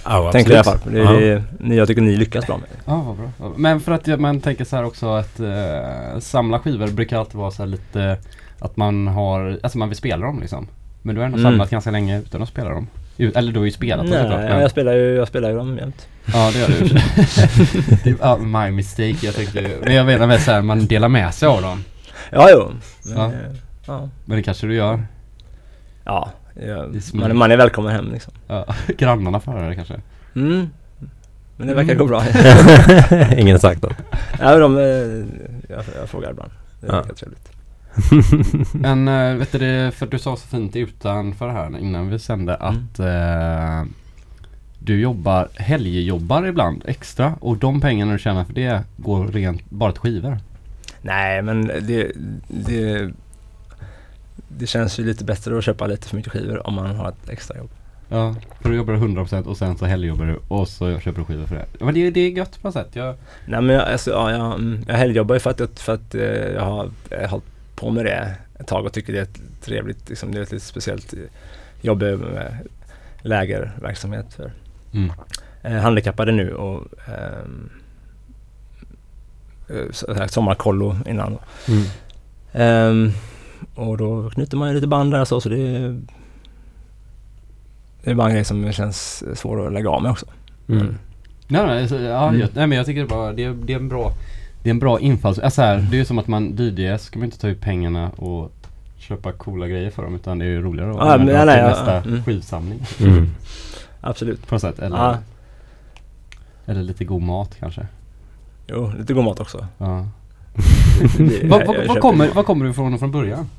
Ja, 0.06 0.32
tänker 0.32 0.52
i 0.52 0.56
alla 0.56 0.64
fall. 0.64 0.78
Det 0.92 0.98
Ja. 1.00 1.14
är, 1.22 1.44
ni, 1.60 1.76
jag 1.76 1.88
tycker 1.88 2.02
ni 2.02 2.16
lyckas 2.16 2.48
bra 2.48 2.58
med 2.58 2.68
det. 2.72 2.78
Ja, 2.86 3.02
vad 3.08 3.16
bra. 3.18 3.54
Men 3.58 3.80
för 3.80 3.92
att 3.92 4.08
jag- 4.08 4.20
man 4.20 4.40
tänker 4.42 4.66
så 4.66 4.76
här 4.76 4.84
också 4.86 5.08
att 5.14 5.40
eh, 5.40 6.20
samla 6.20 6.60
skivor 6.60 6.88
brukar 6.88 7.18
alltid 7.20 7.36
vara 7.36 7.52
så 7.52 7.62
här 7.64 7.68
lite 7.70 8.18
att 8.60 8.78
man 8.78 9.08
har, 9.08 9.60
alltså 9.64 9.78
man 9.78 9.90
vill 9.90 9.98
spela 9.98 10.26
dem 10.26 10.40
liksom. 10.40 10.68
Men 11.06 11.16
du 11.16 11.22
har 11.22 11.26
ändå 11.26 11.38
Mm. 11.38 11.52
samlat 11.52 11.70
ganska 11.70 11.92
länge 11.92 12.20
utan 12.20 12.42
att 12.42 12.50
spela 12.50 12.70
dem. 12.70 12.88
Eller 13.18 13.52
du 13.52 13.60
har 13.60 13.66
ju 13.66 13.72
spelat 13.72 14.06
dem 14.06 14.14
såklart. 14.14 14.40
Nej, 14.40 14.50
Men, 14.50 14.62
jag 14.62 14.72
spelar 14.72 14.94
ju, 14.94 15.16
jag 15.16 15.28
spelar 15.28 15.50
ju 15.50 15.56
dem 15.56 15.78
jämt. 15.78 16.08
ja 16.34 16.52
det 16.54 16.60
gör 16.60 16.68
du. 16.68 16.88
Det 18.04 18.16
ja, 18.20 18.38
my 18.38 18.72
mistake. 18.72 19.16
Jag 19.22 19.36
tänkte, 19.36 19.70
men 19.84 19.96
jag 19.96 20.06
menar 20.06 20.28
väl 20.28 20.40
så 20.40 20.52
här, 20.52 20.62
man 20.62 20.86
delar 20.88 21.10
med 21.10 21.34
sig 21.34 21.48
av 21.48 21.62
dem. 21.62 21.84
Ja, 22.32 22.48
jo. 22.52 22.72
Men, 23.06 23.18
Ja. 23.18 23.32
ja. 23.34 23.40
Ja, 23.88 24.10
Men 24.26 24.38
det 24.38 24.44
kanske 24.44 24.68
du 24.68 24.76
gör. 24.76 25.04
ja 26.06 26.30
jag, 26.68 27.02
man, 27.14 27.38
man 27.38 27.52
är 27.52 27.58
välkommen 27.58 27.92
hem 27.92 28.12
liksom. 28.14 28.34
Ja, 28.48 28.66
grannarna 28.98 29.40
får 29.40 29.52
höra 29.52 29.70
det 29.70 29.76
kanske. 29.76 29.94
Mm. 30.36 30.70
Men 31.58 31.68
det 31.68 31.74
verkar 31.74 31.94
Mm. 31.94 31.98
gå 31.98 32.06
bra. 32.06 32.24
Ingen 33.38 33.60
sagt 33.60 33.82
något. 33.82 33.94
ja, 34.40 34.58
de, 34.58 34.78
eh, 34.78 34.84
jag, 35.76 35.84
jag 36.00 36.10
frågar 36.10 36.32
ibland. 36.32 36.52
Det 36.82 36.88
Ja. 36.88 36.94
verkar 36.96 37.14
trevligt. 37.14 37.52
Men 38.74 39.08
äh, 39.08 39.36
vet 39.36 39.52
du 39.52 39.58
det, 39.58 39.92
för 39.92 40.06
du 40.06 40.20
sa 40.20 40.36
så 40.36 40.48
fint 40.48 40.76
utanför 40.76 41.50
här 41.50 41.78
innan 41.80 42.10
vi 42.10 42.20
sände 42.20 42.56
Mm. 42.56 42.76
att 42.76 43.00
eh, 43.00 43.90
du 44.80 45.00
jobbar, 45.02 45.48
helgjobbar 45.56 46.46
ibland 46.46 46.84
extra 46.86 47.34
och 47.40 47.58
de 47.58 47.82
pengarna 47.82 48.14
du 48.14 48.20
tjänar 48.20 48.44
för 48.46 48.54
det 48.54 48.84
går 48.98 49.28
rent 49.28 49.70
bara 49.70 49.92
till 49.92 50.02
skivor. 50.02 50.38
Nej, 51.02 51.42
men 51.42 51.68
det, 51.68 52.12
det, 52.48 53.12
det 54.48 54.68
känns 54.68 55.00
ju 55.00 55.06
lite 55.06 55.24
bättre 55.24 55.58
att 55.58 55.64
köpa 55.64 55.88
lite 55.88 56.08
för 56.08 56.16
mycket 56.16 56.32
skivor 56.32 56.68
om 56.68 56.74
man 56.74 56.96
har 56.96 57.10
ett 57.10 57.30
extra 57.30 57.58
jobb. 57.58 57.70
Ja, 58.10 58.36
för 58.62 58.70
då 58.70 58.76
jobbar 58.76 58.94
du 58.94 59.00
100% 59.00 59.44
och 59.46 59.58
sen 59.58 59.78
så 59.78 59.86
helgjobbar 59.86 60.26
du 60.26 60.40
och 60.48 60.68
så 60.68 61.00
köper 61.00 61.20
du 61.20 61.26
skivor 61.26 61.46
för 61.46 61.56
det. 61.56 61.66
Men 61.86 61.94
det, 61.94 62.10
det 62.12 62.20
är 62.20 62.30
gött 62.30 62.62
på 62.62 62.68
något 62.68 62.74
sätt. 62.74 62.90
Jag, 62.94 63.16
Nej 63.46 63.62
men 63.62 63.76
jag, 63.76 63.88
alltså, 63.88 64.12
ja, 64.12 64.32
jag, 64.32 64.54
mm, 64.54 64.86
jag 64.88 64.96
helgjobbar 64.96 65.36
ju 65.36 65.40
för 65.40 65.50
att, 65.50 65.80
för 65.80 65.94
att 65.94 66.16
eh, 66.16 66.22
jag 66.24 66.62
har 66.62 66.90
hållit 67.28 67.46
på 67.84 67.90
med 67.90 68.06
det 68.06 68.36
ett 68.60 68.68
tag 68.68 68.86
och 68.86 68.94
tycker 68.94 69.14
det 69.14 69.20
är 69.20 69.24
ett 69.24 69.42
trevligt, 69.62 70.10
liksom, 70.10 70.32
det 70.32 70.40
är 70.40 70.44
ett 70.44 70.52
lite 70.52 70.66
speciellt 70.66 71.14
eh, 71.14 71.20
jobb 71.82 72.02
med 72.02 72.58
lägerverksamhet 73.22 74.34
för 74.34 74.52
mm. 74.94 75.12
eh, 75.64 75.72
handikappade 75.72 76.32
nu 76.32 76.54
och 76.54 76.88
eh, 77.08 77.46
här, 80.16 80.28
sommarkollo 80.28 80.96
innan. 81.08 81.38
Mm. 81.68 81.84
Ehm, 82.54 83.12
och 83.76 83.98
då 83.98 84.30
knyter 84.30 84.58
man 84.58 84.70
ju 84.70 84.76
lite 84.76 84.88
band 84.88 85.12
där 85.12 85.26
så, 85.26 85.42
så 85.42 85.50
det 85.50 85.60
är, 85.60 86.02
det 88.04 88.12
är 88.12 88.16
bara 88.16 88.28
en 88.28 88.34
grej 88.34 88.46
som 88.46 88.72
känns 88.72 89.24
svår 89.40 89.68
att 89.68 89.74
lägga 89.74 89.90
av 89.90 90.02
med 90.02 90.12
också. 90.12 90.26
Mm. 90.70 90.96
Nej, 91.48 91.66
nej, 91.66 91.88
så, 91.88 91.96
ja, 91.96 92.28
Mm. 92.28 92.42
jag, 92.42 92.50
nej 92.54 92.68
men 92.68 92.78
jag 92.78 92.86
tycker 92.86 93.06
bara 93.06 93.34
det, 93.34 93.54
det 93.54 93.74
är 93.74 93.78
en 93.78 93.90
bra 93.90 94.14
Det 94.64 94.70
är 94.70 94.72
en 94.72 94.80
bra 94.80 95.00
infalls... 95.00 95.40
Alltså 95.40 95.62
här, 95.62 95.78
det 95.78 95.96
är 95.96 96.00
ju 96.00 96.06
som 96.06 96.18
att 96.20 96.28
man 96.28 96.56
DJ 96.58 96.98
ska 96.98 97.20
man 97.20 97.26
inte 97.26 97.40
ta 97.40 97.48
ut 97.48 97.62
pengarna 97.62 98.10
och 98.10 98.52
köpa 98.98 99.32
coola 99.32 99.68
grejer 99.68 99.90
för 99.90 100.04
dem 100.04 100.16
utan 100.16 100.40
det 100.40 100.46
är 100.46 100.50
ju 100.50 100.62
roligare 100.62 100.90
att 100.92 100.96
Ja, 100.98 101.04
men 101.06 101.12
använda 101.22 101.46
nej, 101.46 101.56
till 101.56 101.64
nej, 101.64 101.70
nästa 101.72 101.94
ja, 101.96 102.02
mm. 102.02 102.24
skivsamling 102.24 102.80
Mm. 103.02 103.30
Absolut. 104.02 104.48
på 104.48 104.56
något 104.56 104.62
sätt. 104.62 104.80
Eller, 104.80 104.98
Ja, 104.98 105.18
eller 106.66 106.84
lite 106.84 107.06
god 107.06 107.22
mat 107.22 107.56
kanske. 107.60 107.88
jo, 108.68 108.92
lite 108.98 109.14
god 109.14 109.24
mat 109.24 109.40
också. 109.40 109.68
Ja. 109.78 110.08
Vad 111.44 111.66
vad 111.66 111.76
köper 111.76 112.00
kommer, 112.02 112.30
vad 112.36 112.46
kommer 112.46 112.66
du 112.66 112.72
ifrån 112.72 113.00
från 113.00 113.12
början? 113.12 113.50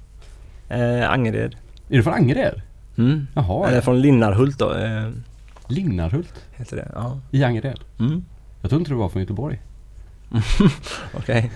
Eh, 0.68 1.10
Angered. 1.10 1.56
Är 1.88 1.96
du 1.96 2.02
från 2.02 2.14
Angered? 2.14 2.62
Mm. 2.98 3.26
Jaha, 3.34 3.68
Eller 3.68 3.80
från 3.80 4.00
Linnarhult 4.00 4.58
då, 4.58 4.74
eh, 4.74 5.10
Linnarhult 5.68 6.34
heter 6.56 6.76
det. 6.76 6.88
Ja. 6.94 7.18
i 7.30 7.44
Angered. 7.44 7.80
Mm. 8.00 8.24
Jag 8.60 8.70
tror 8.70 8.78
inte 8.80 8.90
du 8.90 8.94
var 8.94 9.08
från 9.08 9.22
Göteborg. 9.22 9.60
Okej. 11.15 11.50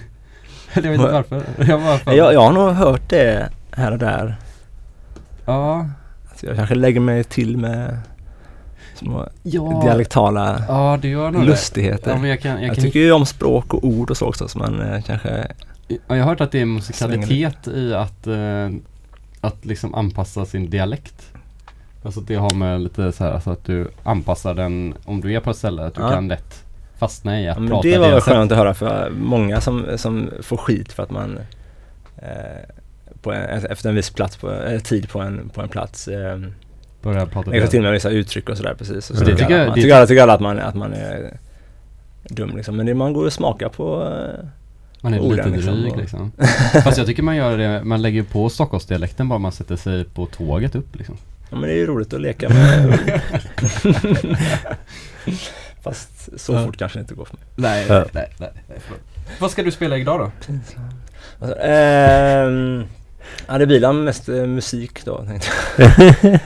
Jag 0.75 0.83
vet 0.83 0.93
inte 1.01 1.13
varför. 1.13 1.43
Jag 1.59 2.01
för... 2.01 2.13
Jag, 2.13 2.35
jag 2.35 2.41
har 2.41 2.53
nog 2.53 2.71
hört 2.73 3.09
det 3.09 3.49
här 3.71 3.93
och 3.93 3.99
där. 3.99 4.37
Ja. 5.45 5.87
Att 6.33 6.43
jag 6.43 6.57
kanske 6.57 6.75
lägger 6.75 7.01
mig 7.01 7.25
till 7.25 7.57
med 7.57 7.99
små 8.95 9.29
Ja. 9.43 9.81
dialektala 9.85 10.65
Ja, 10.69 10.99
det 11.03 11.09
gör 11.09 11.31
nog 11.31 11.43
det. 11.43 11.47
lustigheter. 11.49 12.11
Ja, 12.11 12.17
men 12.19 12.31
jag 12.31 12.41
kan, 12.41 12.53
jag 12.53 12.63
jag 12.63 12.75
kan 12.75 12.85
tycker 12.85 13.01
ju 13.01 13.13
om 13.13 13.27
språk 13.27 13.75
och 13.75 13.85
ord 13.85 14.11
och 14.11 14.17
så 14.17 14.27
också 14.27 14.49
så 14.49 14.59
man 14.59 14.81
eh, 14.81 15.03
kanske 15.03 15.47
Ja, 15.89 15.97
jag 16.09 16.17
har 16.17 16.25
hört 16.31 16.41
att 16.41 16.53
det 16.53 16.61
är 16.61 16.65
musikalitet 16.67 17.69
i 17.69 17.95
att, 17.95 18.27
eh, 18.27 18.69
att 19.41 19.65
liksom 19.65 19.95
anpassa 19.95 20.45
sin 20.45 20.71
dialekt. 20.71 21.33
Alltså 22.03 22.21
det 22.21 22.35
har 22.35 22.55
med 22.55 22.81
lite 22.81 23.13
så 23.13 23.25
här, 23.25 23.33
alltså 23.33 23.51
att 23.51 23.65
du 23.65 23.91
anpassar 24.03 24.55
den, 24.55 24.95
om 25.05 25.21
du 25.21 25.33
är 25.35 25.41
på 25.41 25.51
ett 25.51 25.57
ställe, 25.57 25.85
att 25.87 25.95
du 25.95 26.01
Ja. 26.01 26.11
kan 26.11 26.29
lätt 26.29 26.65
fastna 26.99 27.41
i 27.41 27.49
att 27.49 27.59
men 27.59 27.69
prata 27.69 27.89
det 27.89 27.99
var 27.99 28.11
väl 28.11 28.21
skönt 28.21 28.53
att 28.53 28.59
höra 28.59 28.75
för 28.75 29.11
många 29.11 29.61
som, 29.61 29.87
som 29.97 30.31
får 30.43 30.57
skit 30.57 30.93
för 30.93 31.03
att 31.03 31.11
man 31.11 31.39
eh, 32.17 32.29
på 33.23 33.33
en, 33.33 33.67
efter 33.67 33.89
en 33.89 33.95
viss 33.95 34.11
plats 34.11 34.37
på, 34.37 34.53
eh, 34.53 34.81
tid 34.81 35.09
på 35.09 35.21
en, 35.21 35.49
på 35.49 35.61
en 35.63 35.69
plats 35.69 36.09
eh, 36.09 36.39
Börja 37.03 37.27
prata 37.27 37.51
deras- 37.51 37.71
till 37.71 37.83
med 37.83 37.93
vissa 37.93 38.11
uttryck 38.11 38.49
och 38.49 38.57
sådär 38.57 38.75
precis. 38.79 39.05
Så 39.05 39.25
Det 39.25 39.37
tycker 39.37 39.59
jag- 39.59 39.67
man, 39.67 39.75
tycker 39.75 39.95
alla, 39.95 40.07
tycker 40.07 40.23
alla 40.23 40.33
att 40.35 40.41
man, 40.41 40.59
att 40.59 40.75
man 40.75 40.93
är 40.93 41.37
dum 42.29 42.57
liksom. 42.57 42.77
Men 42.77 42.87
det, 42.87 42.95
man 42.95 43.13
går 43.13 43.27
och 43.27 43.33
smakar 43.33 43.69
på 43.69 44.03
eh, 44.03 44.45
Man 45.01 45.15
är 45.15 45.21
orden 45.21 45.37
lite 45.37 45.51
liksom 45.57 45.75
dryg 45.81 45.93
och- 45.93 45.99
liksom. 46.01 46.33
Fast 46.85 46.99
jag 46.99 47.07
tycker 47.07 47.23
man 47.23 47.37
gör 47.37 47.59
det, 47.59 47.85
man 47.85 48.03
lägger 48.03 48.23
på 48.23 48.49
Stockholmsdialekten 48.49 49.29
bara 49.29 49.39
man 49.39 49.53
sätter 49.53 49.77
sig 49.77 50.05
på 50.05 50.27
tåget 50.27 50.75
upp 50.75 50.97
liksom. 50.97 51.17
Ja 51.51 51.57
men 51.57 51.69
det 51.69 51.75
är 51.75 51.79
ju 51.79 51.87
roligt 51.87 52.13
att 52.13 52.21
leka 52.21 52.49
med 52.49 52.99
Fast 55.89 56.41
så 56.41 56.53
Ja. 56.55 56.65
fort 56.67 56.77
kanske 56.77 56.99
det 56.99 57.01
inte 57.01 57.15
går 57.15 57.25
för 57.25 57.37
mig. 57.37 57.47
Nej, 57.57 57.87
Ja. 57.89 58.05
nej, 58.13 58.31
nej, 58.39 58.51
nej 58.69 58.79
förlåt. 58.81 59.01
Vad 59.41 59.51
ska 59.51 59.63
du 59.63 59.71
spela 59.71 59.97
idag 59.97 60.21
då? 60.21 60.55
Alltså, 61.41 61.59
ehm, 61.61 62.85
ja 63.47 63.59
det 63.59 63.67
blir 63.67 63.93
mest 63.93 64.29
eh, 64.29 64.47
musik 64.47 65.05
då 65.05 65.25
tänkte 65.25 65.49
jag. 65.77 66.41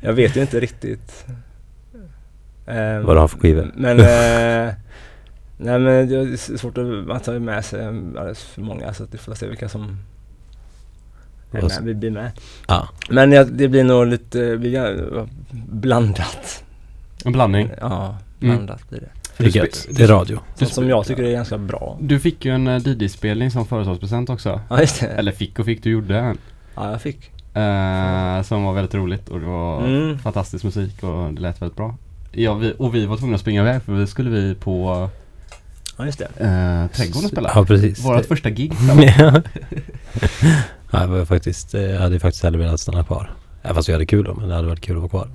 jag 0.00 0.12
vet 0.12 0.36
ju 0.36 0.40
inte 0.40 0.60
riktigt. 0.60 1.24
Ehm, 2.66 3.04
Vad 3.04 3.16
du 3.16 3.20
har 3.20 3.28
för 3.28 3.38
skivor. 3.38 3.72
Men 3.74 4.00
eh, 4.00 4.74
Nej 5.62 5.78
men 5.78 6.08
det 6.08 6.16
är 6.16 6.56
svårt 6.56 6.78
att, 6.78 6.86
man 6.86 7.20
tar 7.20 7.32
ju 7.32 7.38
med 7.40 7.64
sig 7.64 7.86
alldeles 7.86 8.42
för 8.44 8.60
många 8.62 8.94
så 8.94 9.04
att 9.04 9.14
vi 9.14 9.18
får 9.18 9.34
se 9.34 9.46
vilka 9.46 9.68
som 9.68 9.98
är 11.52 11.62
med, 11.62 11.78
vi 11.82 11.94
blir 11.94 12.10
med. 12.10 12.30
Ja. 12.68 12.88
Men 13.10 13.32
jag, 13.32 13.52
det 13.52 13.68
blir 13.68 13.84
nog 13.84 14.06
lite 14.06 14.38
jag- 14.38 15.28
blandat. 15.52 16.64
En 17.24 17.32
blandning. 17.32 17.70
Ja, 17.80 18.18
Mm. 18.42 18.56
blandat 18.56 18.88
blir 18.90 19.00
det. 19.00 19.08
Det 19.38 19.44
är 19.44 19.56
gött. 19.56 19.86
Det 19.90 20.02
är 20.02 20.08
radio. 20.08 20.38
Sånt 20.54 20.72
som 20.74 20.88
jag 20.88 21.06
tycker 21.06 21.22
är 21.22 21.32
ganska 21.32 21.58
bra. 21.58 21.98
Du 22.00 22.20
fick 22.20 22.44
ju 22.44 22.54
en 22.54 22.66
uh, 22.68 22.78
DJ-spelning 22.88 23.50
som 23.50 23.66
företagspresent 23.66 24.30
också. 24.30 24.60
Ja 24.70 24.80
just 24.80 25.00
det. 25.00 25.06
Eller 25.06 25.32
fick 25.32 25.58
och 25.58 25.64
fick, 25.66 25.82
du 25.82 25.90
gjorde 25.90 26.18
en. 26.18 26.38
Ja 26.74 26.90
jag 26.90 27.02
fick. 27.02 27.30
Eh, 27.56 28.42
som 28.42 28.64
var 28.64 28.72
väldigt 28.72 28.94
roligt 28.94 29.28
och 29.28 29.40
det 29.40 29.46
var 29.46 29.84
Mm. 29.86 30.18
fantastisk 30.18 30.64
musik 30.64 31.02
och 31.02 31.32
det 31.34 31.40
lät 31.40 31.62
väldigt 31.62 31.76
bra. 31.76 31.96
Ja, 32.32 32.54
vi, 32.54 32.74
och 32.78 32.94
vi 32.94 33.06
var 33.06 33.16
tvungna 33.16 33.34
att 33.34 33.40
springa 33.40 33.60
iväg 33.60 33.82
för 33.82 33.92
vi 33.92 34.06
skulle 34.06 34.30
vi 34.30 34.54
på 34.54 35.08
Ja, 35.98 36.06
just 36.06 36.18
det. 36.18 36.24
eh, 36.24 36.96
trädgården 36.96 37.24
och 37.24 37.30
spela. 37.30 37.52
Ja, 37.54 37.64
precis. 37.64 38.04
Vårat 38.04 38.22
Det- 38.22 38.28
första 38.28 38.50
gig. 38.50 38.72
ja, 40.92 41.00
jag 41.00 41.08
var 41.08 41.24
faktiskt, 41.24 41.74
eh, 41.74 41.80
jag 41.82 42.00
hade 42.00 42.20
faktiskt 42.20 42.44
hellre 42.44 42.58
velat 42.58 42.80
stanna 42.80 43.04
kvar. 43.04 43.30
Ja, 43.62 43.74
fast 43.74 43.88
vi 43.88 43.92
hade 43.92 44.06
kul 44.06 44.24
då, 44.24 44.34
men 44.34 44.48
det 44.48 44.54
hade 44.54 44.68
varit 44.68 44.80
kul 44.80 44.96
att 44.96 45.00
vara 45.02 45.10
kvar. 45.10 45.28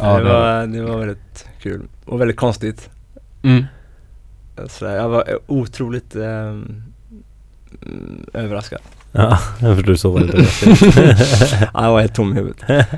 Ja, 0.00 0.18
det, 0.18 0.24
det- 0.24 0.32
var, 0.32 0.66
det 0.66 0.82
var 0.82 0.98
väldigt 0.98 1.47
kul 1.62 1.88
och 2.04 2.20
väldigt 2.20 2.36
konstigt. 2.36 2.90
Mm. 3.42 3.64
Så 4.66 4.84
jag 4.84 5.08
var 5.08 5.38
otroligt 5.46 6.16
ehm, 6.16 6.82
mm, 7.86 8.26
överraskad. 8.32 8.80
Ja, 9.12 9.36
för 9.58 9.82
du 9.82 9.96
sov 9.96 10.14
väldigt 10.14 10.34
dåligt. 10.64 10.96
Ja, 11.74 11.84
jag 11.84 11.92
var 11.92 12.00
helt 12.00 12.14
tom 12.14 12.32
i 12.32 12.34
huvudet. 12.34 12.62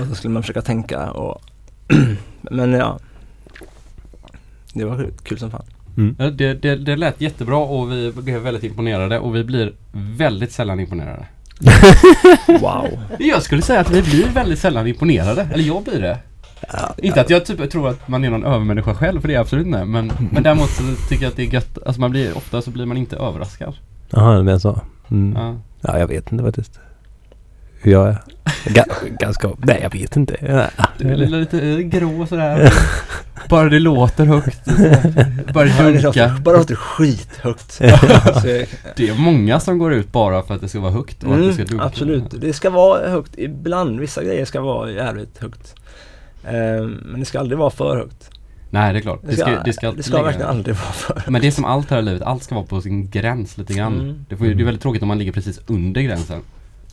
och 0.00 0.06
så 0.08 0.14
skulle 0.14 0.34
man 0.34 0.42
försöka 0.42 0.62
tänka 0.62 1.10
och 1.10 1.42
Men 2.40 2.72
ja. 2.72 2.98
Det 4.74 4.84
var 4.84 4.96
kul, 4.96 5.12
kul 5.22 5.38
som 5.38 5.50
fan. 5.50 5.64
Mm. 5.96 6.36
Det, 6.36 6.54
det, 6.54 6.76
det 6.76 6.96
lät 6.96 7.20
jättebra 7.20 7.56
och 7.56 7.92
vi 7.92 8.12
blev 8.12 8.40
väldigt 8.40 8.64
imponerade 8.64 9.18
och 9.18 9.36
vi 9.36 9.44
blir 9.44 9.72
väldigt 9.92 10.52
sällan 10.52 10.80
imponerade. 10.80 11.26
Wow. 12.46 13.00
Jag 13.18 13.42
skulle 13.42 13.62
säga 13.62 13.80
att 13.80 13.90
vi 13.90 14.02
blir 14.02 14.28
väldigt 14.34 14.58
sällan 14.58 14.86
imponerade. 14.86 15.48
Eller 15.52 15.64
jag 15.64 15.84
blir 15.84 16.00
det. 16.00 16.18
Inte 16.98 17.20
att 17.20 17.30
jag 17.30 17.44
typ 17.46 17.70
tror 17.70 17.88
att 17.88 18.08
man 18.08 18.24
är 18.24 18.30
någon 18.30 18.44
övermänniska 18.44 18.94
själv, 18.94 19.20
för 19.20 19.28
det 19.28 19.32
är 19.32 19.34
jag 19.34 19.42
absolut 19.42 19.66
inte. 19.66 19.84
Men, 19.84 20.12
men 20.32 20.42
däremot 20.42 20.70
så 20.70 20.82
tycker 21.08 21.24
jag 21.24 21.30
att 21.30 21.36
det 21.36 21.42
är 21.42 21.54
gött. 21.54 21.78
Alltså 21.86 22.00
man 22.00 22.10
blir, 22.10 22.36
ofta 22.36 22.62
så 22.62 22.70
blir 22.70 22.86
man 22.86 22.96
inte 22.96 23.16
överraskad. 23.16 23.74
Jaha, 24.10 24.36
det 24.36 24.42
menar 24.42 24.58
så. 24.58 24.80
Mm. 25.10 25.36
Ja. 25.42 25.56
Ja, 25.80 25.98
jag 25.98 26.06
vet 26.06 26.32
inte 26.32 26.44
faktiskt. 26.44 26.80
Hur 27.82 27.92
jag 27.92 28.08
är. 28.08 28.16
Ga- 28.64 29.16
ganska... 29.20 29.50
Nej, 29.58 29.78
jag 29.82 29.92
vet 29.92 30.16
inte. 30.16 30.36
Ja, 30.40 30.84
Du 30.98 31.08
är 31.12 31.16
lite 31.16 31.82
grå 31.82 32.26
sådär. 32.26 32.72
Bara 33.48 33.68
det 33.68 33.78
låter 33.78 34.24
högt. 34.24 34.64
Bara 35.54 35.64
det 35.64 35.72
Bara 35.78 35.90
det 35.90 36.00
dunkar. 36.02 36.42
låter, 36.44 36.74
skithögt. 36.74 37.78
Det 38.96 39.08
är 39.08 39.18
många 39.18 39.60
som 39.60 39.78
går 39.78 39.92
ut 39.92 40.12
bara 40.12 40.42
för 40.42 40.54
att 40.54 40.60
det 40.60 40.68
ska 40.68 40.80
vara 40.80 40.92
högt 40.92 41.22
och 41.24 41.34
att 41.34 41.38
det 41.40 41.52
ska 41.52 41.62
Mm, 41.62 41.70
dunka. 41.70 41.84
absolut. 41.84 42.24
Det 42.40 42.52
ska 42.52 42.70
vara 42.70 43.08
högt 43.10 43.32
ibland. 43.38 44.00
Vissa 44.00 44.24
grejer 44.24 44.44
ska 44.44 44.60
vara 44.60 44.90
jävligt 44.90 45.38
högt. 45.38 45.74
Ehm, 46.48 47.00
men 47.04 47.20
det 47.20 47.26
ska 47.26 47.40
aldrig 47.40 47.58
vara 47.58 47.70
för 47.70 47.96
högt. 47.96 48.30
Nej, 48.70 48.92
det 48.92 48.98
är 48.98 49.00
klart. 49.00 49.20
Det 49.22 49.36
ska, 49.36 49.62
det 49.64 49.72
ska, 49.72 49.92
det 49.92 50.02
ska 50.02 50.12
ligga- 50.16 50.22
verkligen 50.24 50.48
aldrig 50.50 50.76
vara 50.76 50.92
för 50.92 51.14
högt. 51.14 51.28
Men 51.28 51.40
det 51.40 51.46
är 51.46 51.50
som 51.50 51.64
allt 51.64 51.90
här 51.90 51.98
i 51.98 52.02
livet, 52.02 52.22
allt 52.22 52.42
ska 52.42 52.54
vara 52.54 52.64
på 52.66 52.80
sin 52.80 53.10
gräns 53.10 53.58
lite 53.58 53.74
grann. 53.74 54.00
Mm. 54.00 54.24
Det, 54.28 54.36
får, 54.36 54.44
det 54.44 54.62
är 54.62 54.64
väldigt 54.64 54.82
tråkigt 54.82 55.02
om 55.02 55.08
man 55.08 55.18
ligger 55.18 55.32
precis 55.32 55.60
under 55.66 56.00
gränsen. 56.00 56.40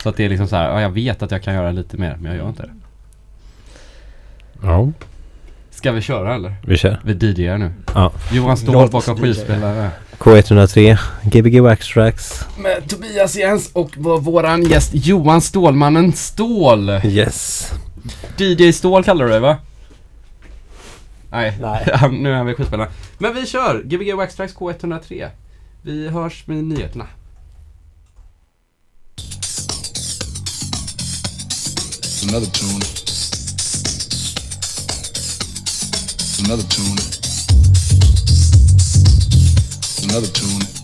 Så 0.02 0.08
att 0.08 0.16
det 0.16 0.24
är 0.24 0.28
liksom 0.28 0.48
så 0.48 0.56
här, 0.56 0.70
ja 0.70 0.80
jag 0.80 0.90
vet 0.90 1.22
att 1.22 1.30
jag 1.30 1.42
kan 1.42 1.54
göra 1.54 1.70
lite 1.72 1.96
mer, 1.96 2.16
men 2.20 2.24
jag 2.32 2.36
gör 2.36 2.48
inte 2.48 2.62
det. 2.62 2.70
ja. 4.62 4.92
Ska 5.70 5.92
vi 5.92 6.00
köra 6.00 6.34
eller? 6.34 6.54
Vi 6.66 6.76
kör. 6.76 7.00
Vi 7.04 7.12
DJar 7.12 7.58
nu. 7.58 7.70
Ja. 7.94 8.12
Johan 8.32 8.56
Ståhl 8.56 8.72
Låt 8.74 8.90
bakom 8.90 9.16
skivspelare. 9.16 9.90
K103, 10.18 10.98
Gbg 11.22 11.60
Wax 11.60 11.88
Tracks. 11.88 12.44
Med 12.58 12.88
Tobias 12.88 13.36
Jens 13.36 13.70
och 13.72 13.90
vår, 13.96 14.20
våran 14.20 14.62
gäst 14.62 14.90
Johan 14.94 15.40
Stålmannen 15.40 16.12
Ståhl. 16.12 16.90
Yes. 17.04 17.72
DJ 18.36 18.72
Ståhl 18.72 19.04
kallar 19.04 19.24
du 19.24 19.30
dig 19.30 19.40
va? 19.40 19.56
Nej, 21.30 21.56
Nej. 21.60 21.86
Nu 22.12 22.32
är 22.32 22.36
han 22.36 22.46
vid 22.46 22.56
skivspelaren. 22.56 22.92
Men 23.18 23.34
vi 23.34 23.46
kör! 23.46 23.82
Gbg 23.84 24.14
Wax 24.16 24.34
Tracks 24.34 24.54
K103. 24.54 25.30
Vi 25.82 26.08
hörs 26.08 26.46
med 26.46 26.64
nyheterna. 26.64 27.06
another 32.28 32.46
tune. 32.46 32.82
Another 36.44 36.66
tune. 36.68 36.98
Another 40.04 40.28
tune. 40.28 40.78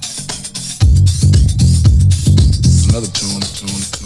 Another. 2.88 3.08
Tune. 3.08 3.40
Tune. 3.40 4.03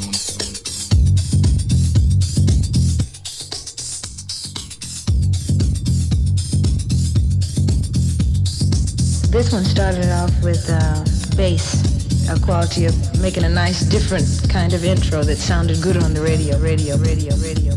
This 9.31 9.53
one 9.53 9.63
started 9.65 10.11
off 10.11 10.33
with 10.43 10.71
uh, 10.71 11.05
bass, 11.37 12.29
a 12.31 12.41
quality 12.41 12.87
of 12.87 13.21
making 13.21 13.45
a 13.45 13.49
nice, 13.49 13.83
different 13.83 14.27
kind 14.49 14.73
of 14.73 14.85
intro 14.87 15.23
that 15.23 15.37
sounded 15.37 15.83
good 15.83 15.99
on 15.99 16.15
the 16.15 16.23
radio, 16.23 16.59
radio, 16.59 16.97
radio, 16.97 17.37
radio, 17.37 17.77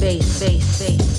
bass, 0.00 0.40
bass, 0.40 0.78
bass, 0.80 1.15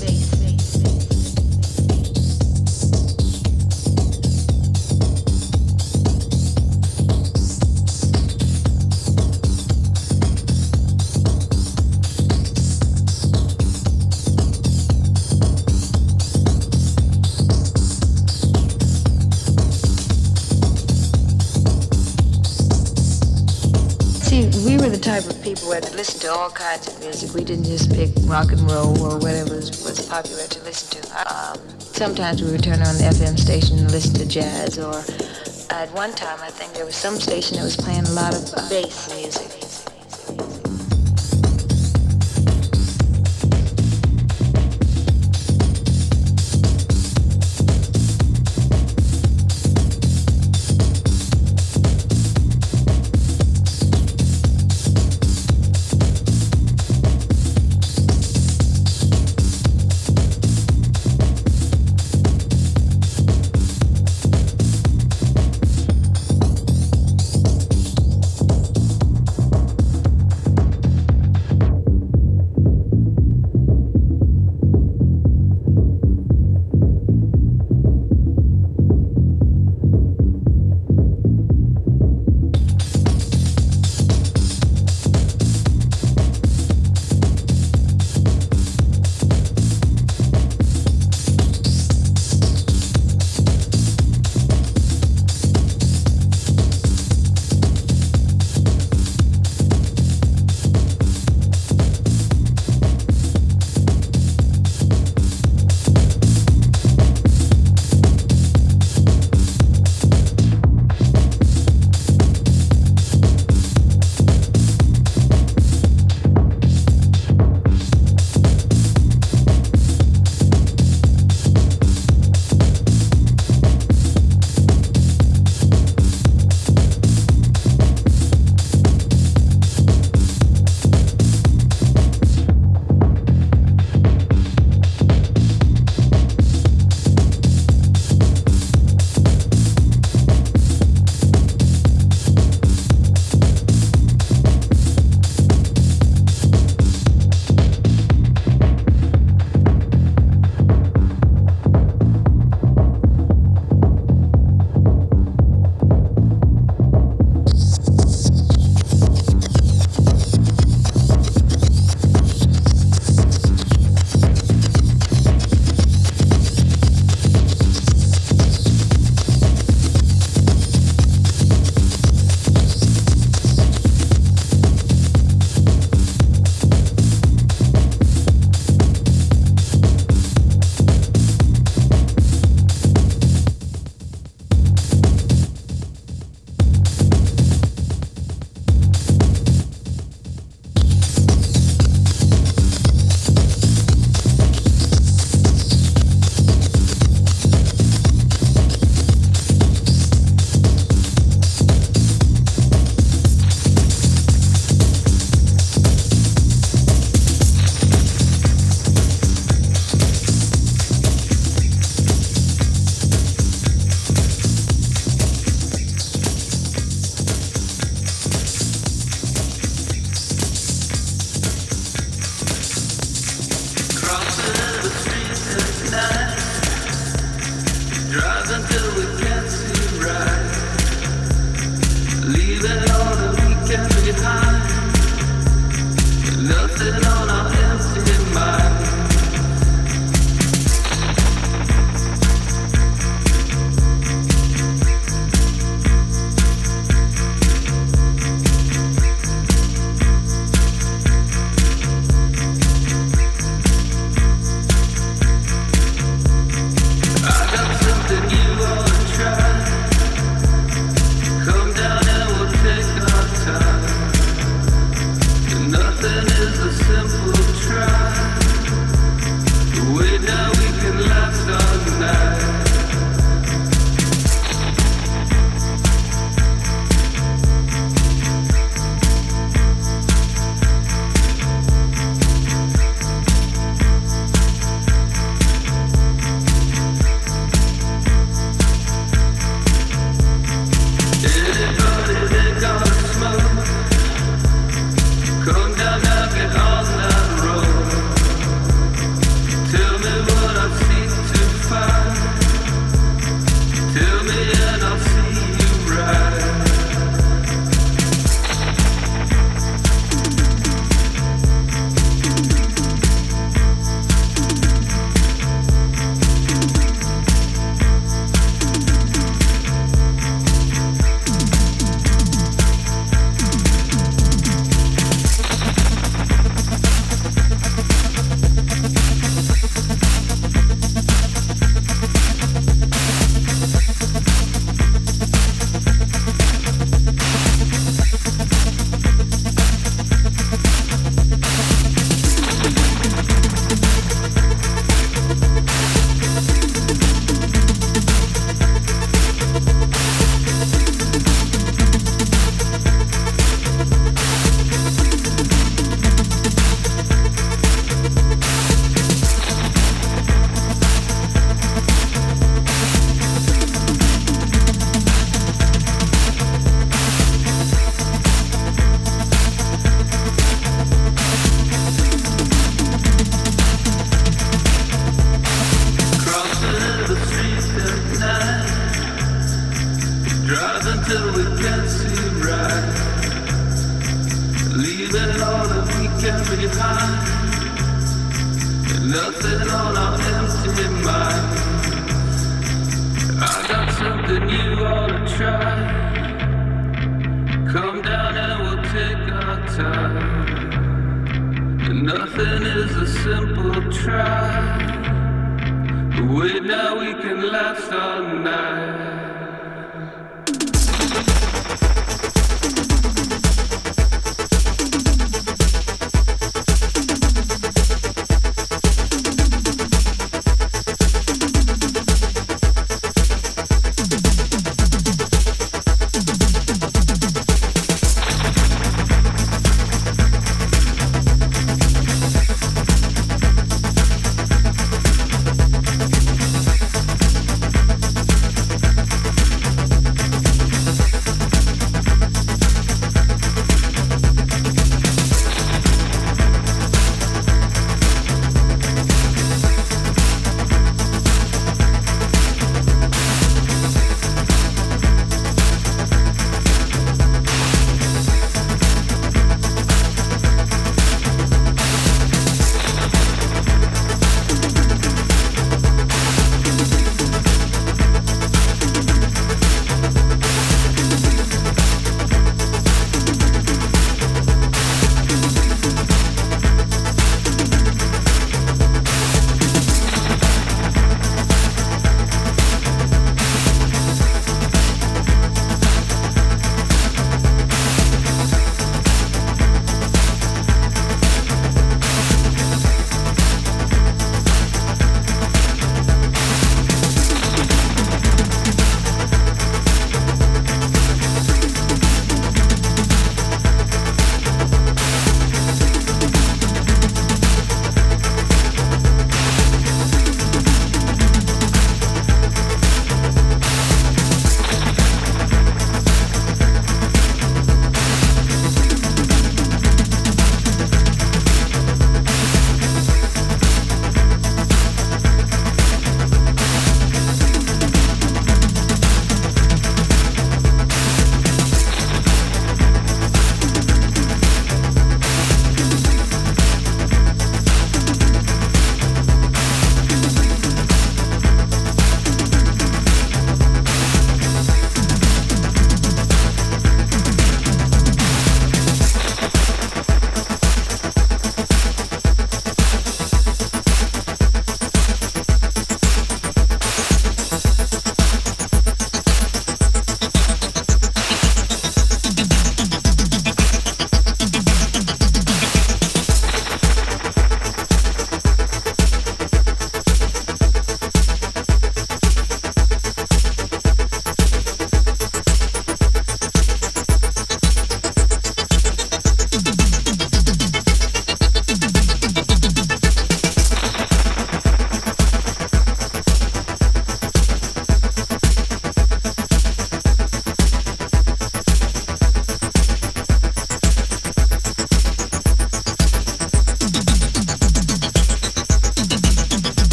type 25.68 25.82
of 25.82 25.94
listened 25.94 26.22
to 26.22 26.32
all 26.32 26.50
kinds 26.50 26.88
of 26.88 26.98
music. 27.00 27.34
We 27.34 27.44
didn't 27.44 27.64
just 27.64 27.90
pick 27.92 28.10
rock 28.24 28.52
and 28.52 28.60
roll 28.70 28.98
or 29.02 29.18
whatever 29.18 29.54
was, 29.54 29.70
was 29.84 30.06
popular 30.08 30.46
to 30.46 30.62
listen 30.64 31.02
to. 31.02 31.34
Um, 31.34 31.58
sometimes 31.78 32.42
we 32.42 32.50
would 32.50 32.62
turn 32.62 32.80
on 32.80 32.96
the 32.96 33.04
FM 33.04 33.38
station 33.38 33.78
and 33.78 33.90
listen 33.90 34.14
to 34.14 34.26
jazz, 34.26 34.78
or 34.78 34.96
at 35.70 35.92
one 35.92 36.12
time 36.12 36.38
I 36.40 36.50
think 36.50 36.72
there 36.72 36.86
was 36.86 36.96
some 36.96 37.16
station 37.16 37.58
that 37.58 37.64
was 37.64 37.76
playing 37.76 38.06
a 38.06 38.12
lot 38.12 38.34
of 38.34 38.42
uh, 38.54 38.68
bass 38.68 39.12
music. 39.14 39.47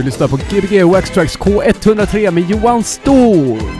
Du 0.00 0.04
lyssnar 0.04 0.28
på 0.28 0.36
Gbg 0.36 0.84
Wax 0.84 1.10
Tracks 1.10 1.38
K103 1.38 2.30
med 2.30 2.50
Johan 2.50 2.84
Stor. 2.84 3.79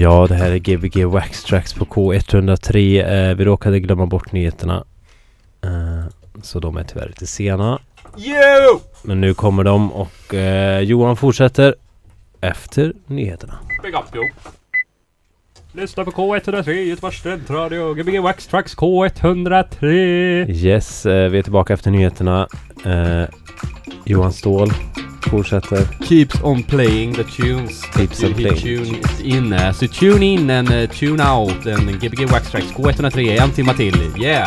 Ja, 0.00 0.26
det 0.26 0.34
här 0.34 0.50
är 0.50 0.58
Gbg 0.58 1.04
Wax 1.04 1.44
Tracks 1.44 1.74
på 1.74 1.84
K103. 1.84 3.04
Eh, 3.30 3.36
vi 3.36 3.44
råkade 3.44 3.80
glömma 3.80 4.06
bort 4.06 4.32
nyheterna. 4.32 4.84
Eh, 5.64 6.04
så 6.42 6.60
de 6.60 6.76
är 6.76 6.84
tyvärr 6.84 7.06
lite 7.06 7.26
sena. 7.26 7.78
Yo! 8.16 8.80
Men 9.02 9.20
nu 9.20 9.34
kommer 9.34 9.64
de 9.64 9.92
och 9.92 10.34
eh, 10.34 10.80
Johan 10.80 11.16
fortsätter 11.16 11.74
efter 12.40 12.92
nyheterna. 13.06 13.58
Big 13.82 13.94
up 13.94 14.14
yo. 14.14 14.22
Lyssna 15.72 16.04
på 16.04 16.10
K103 16.10 16.70
Göteborgs 16.70 17.18
studentradio. 17.18 17.94
Gbg 17.94 18.18
Wax 18.20 18.46
Tracks 18.46 18.76
K103. 18.76 19.86
Yes, 20.50 21.06
eh, 21.06 21.30
vi 21.30 21.38
är 21.38 21.42
tillbaka 21.42 21.74
efter 21.74 21.90
nyheterna. 21.90 22.48
Eh, 22.84 23.24
Johan 24.04 24.32
Ståhl 24.32 24.70
fortsätter. 25.30 25.86
Keeps 26.00 26.40
on 26.42 26.62
playing 26.62 27.14
the 27.14 27.24
tunes. 27.24 27.82
Keeps 27.94 28.24
on 28.24 28.34
playing. 28.34 28.56
tuned 28.56 29.20
in. 29.20 29.52
Uh, 29.52 29.72
so 29.72 29.86
tune 29.86 30.22
in 30.22 30.50
and 30.50 30.68
uh, 30.68 30.86
tune 30.86 31.20
out. 31.20 31.66
And 31.66 32.00
Gbg 32.00 32.30
Wax 32.30 32.50
Tracks 32.50 32.72
K103 32.72 33.38
en 33.38 33.50
timma 33.52 33.74
till. 33.74 34.16
Yeah! 34.16 34.46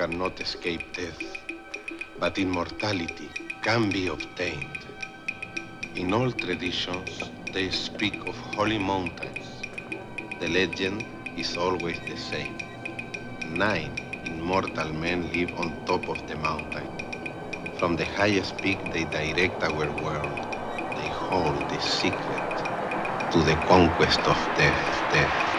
Cannot 0.00 0.40
escape 0.40 0.84
death, 0.96 1.22
but 2.18 2.38
immortality 2.38 3.30
can 3.60 3.92
be 3.92 4.06
obtained. 4.06 4.80
In 5.94 6.14
all 6.14 6.32
traditions, 6.32 7.32
they 7.52 7.68
speak 7.68 8.16
of 8.26 8.34
holy 8.38 8.78
mountains. 8.78 9.48
The 10.40 10.48
legend 10.48 11.04
is 11.36 11.58
always 11.58 12.00
the 12.08 12.16
same. 12.16 12.56
Nine 13.44 13.92
immortal 14.24 14.90
men 14.94 15.30
live 15.34 15.52
on 15.58 15.68
top 15.84 16.08
of 16.08 16.26
the 16.26 16.36
mountain. 16.36 16.88
From 17.78 17.96
the 17.96 18.06
highest 18.06 18.56
peak, 18.62 18.80
they 18.94 19.04
direct 19.04 19.62
our 19.62 19.92
world. 19.92 20.46
They 20.96 21.08
hold 21.08 21.68
the 21.68 21.78
secret 21.78 22.64
to 23.32 23.42
the 23.42 23.56
conquest 23.72 24.26
of 24.26 24.40
death, 24.54 25.02
death, 25.10 25.49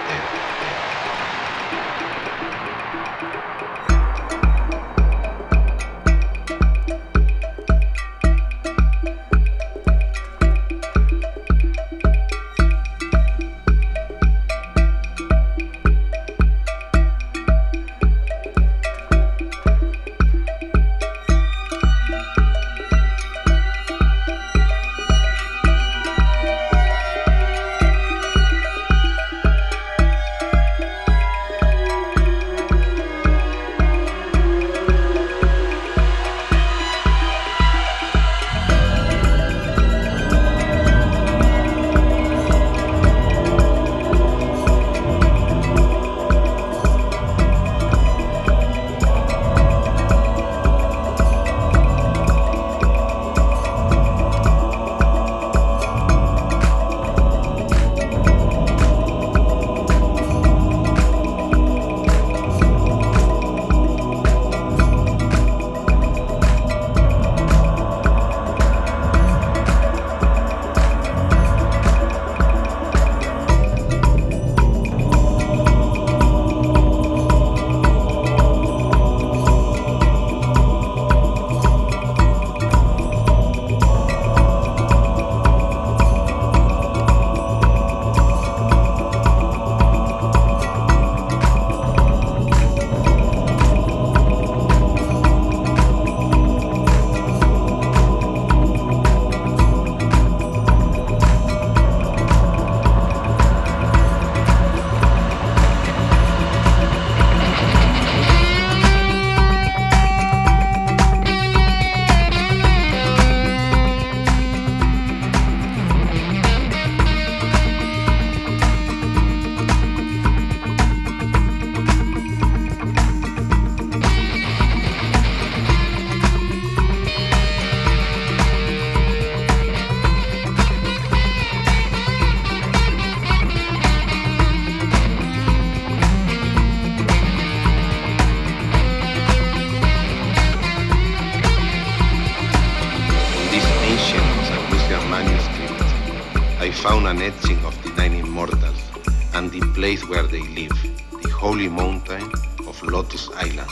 place 149.92 150.08
where 150.08 150.24
they 150.24 150.42
live, 150.60 150.78
the 151.22 151.30
holy 151.30 151.68
mountain 151.68 152.24
of 152.66 152.82
Lotus 152.82 153.30
Island. 153.36 153.70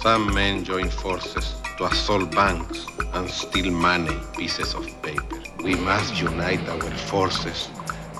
Some 0.00 0.32
men 0.34 0.64
join 0.64 0.88
forces 0.88 1.56
to 1.76 1.84
assault 1.84 2.30
banks 2.30 2.86
and 3.12 3.28
steal 3.28 3.70
money, 3.70 4.16
pieces 4.34 4.72
of 4.72 4.86
paper. 5.02 5.38
We 5.62 5.74
must 5.74 6.18
unite 6.22 6.66
our 6.70 6.90
forces 7.12 7.68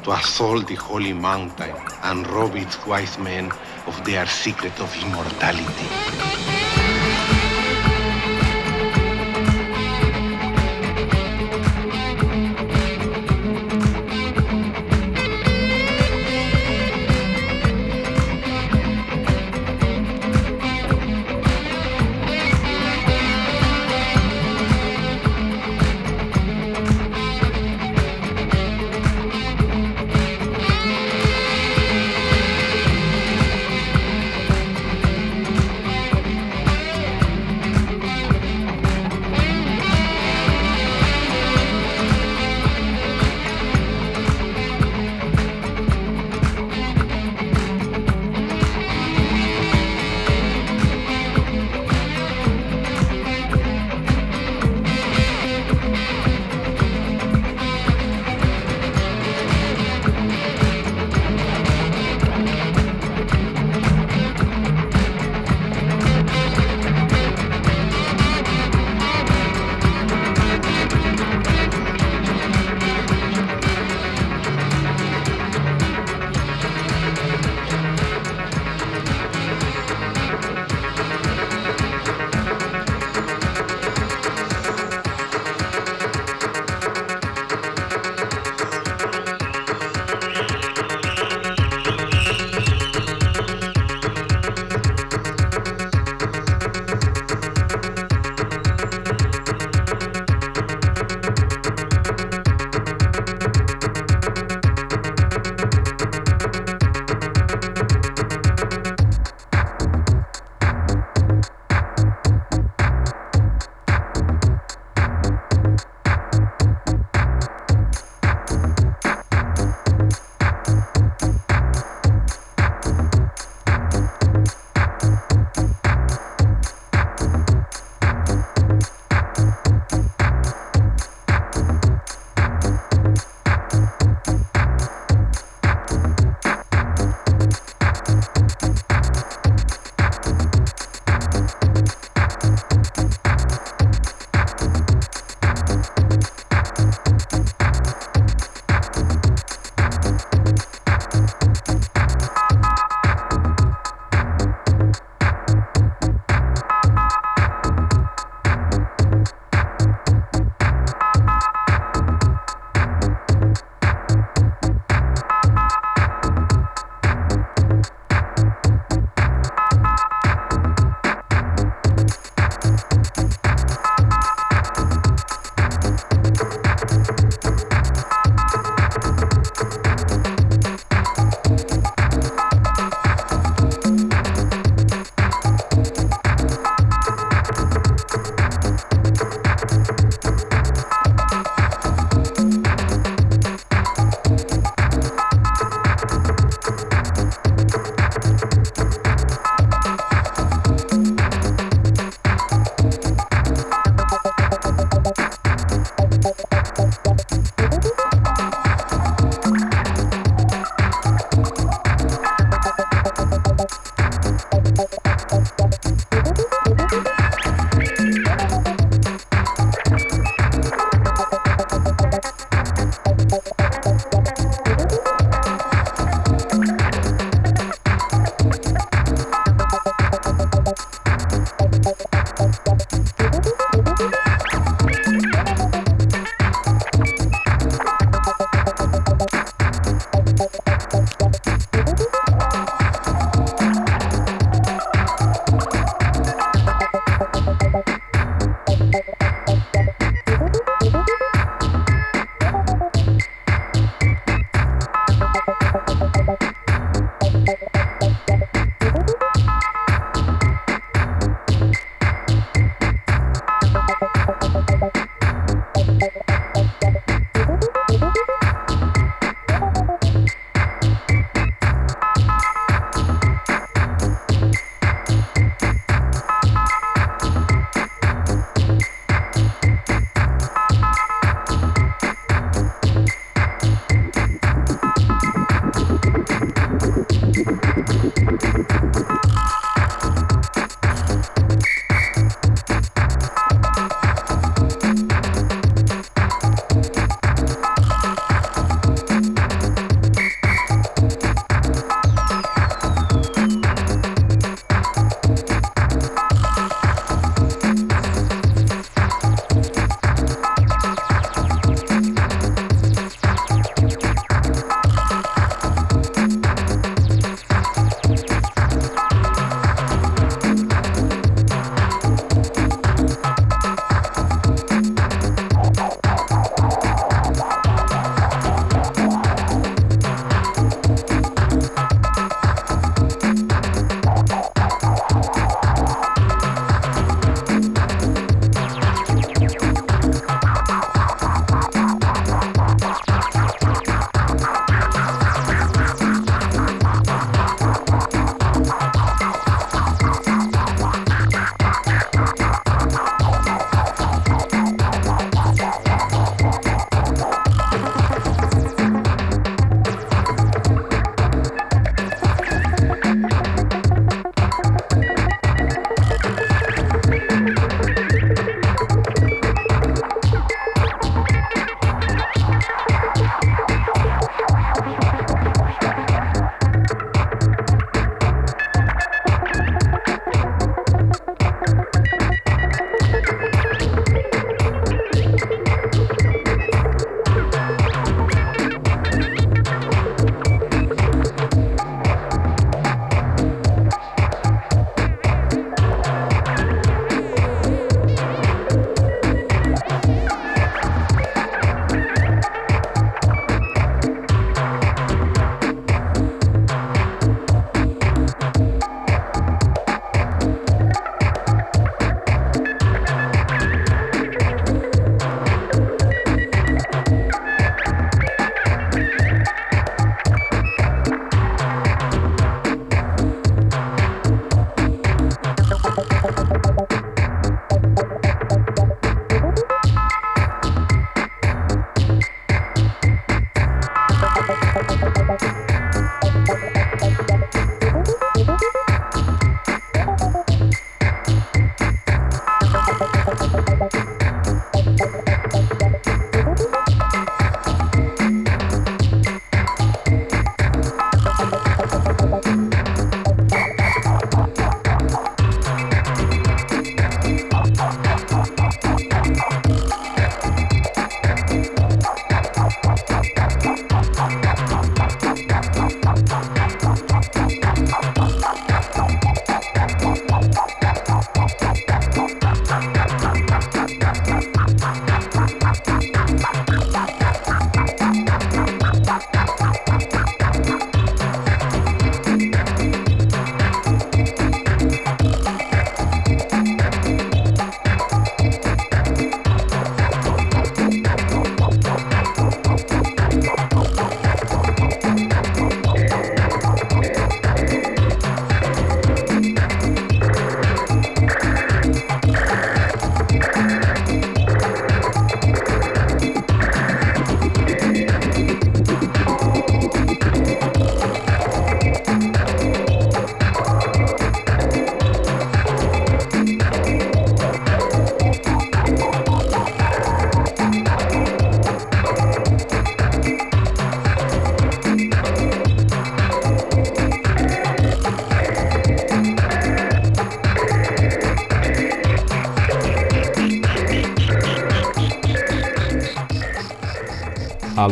to 0.03 0.11
assault 0.12 0.68
the 0.68 0.74
holy 0.74 1.14
mountain 1.14 1.74
and 2.03 2.26
rob 2.26 2.55
its 2.55 2.76
wise 2.86 3.16
men 3.16 3.51
of 3.86 4.05
their 4.05 4.26
secret 4.26 4.78
of 4.78 4.94
immortality. 5.03 6.28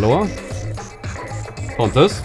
Hallå? 0.07 0.27
Pontus? 1.77 2.23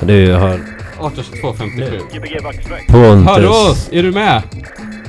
Du 0.00 0.32
har 0.32 0.54
1822 0.54 1.54
57. 1.54 1.98
Gbg 2.12 2.42
Backstrike. 2.42 2.92
Hör 2.92 3.16
du 3.16 3.24
Pontus. 3.24 3.70
oss? 3.70 3.88
Är 3.92 4.02
du 4.02 4.12
med? 4.12 4.42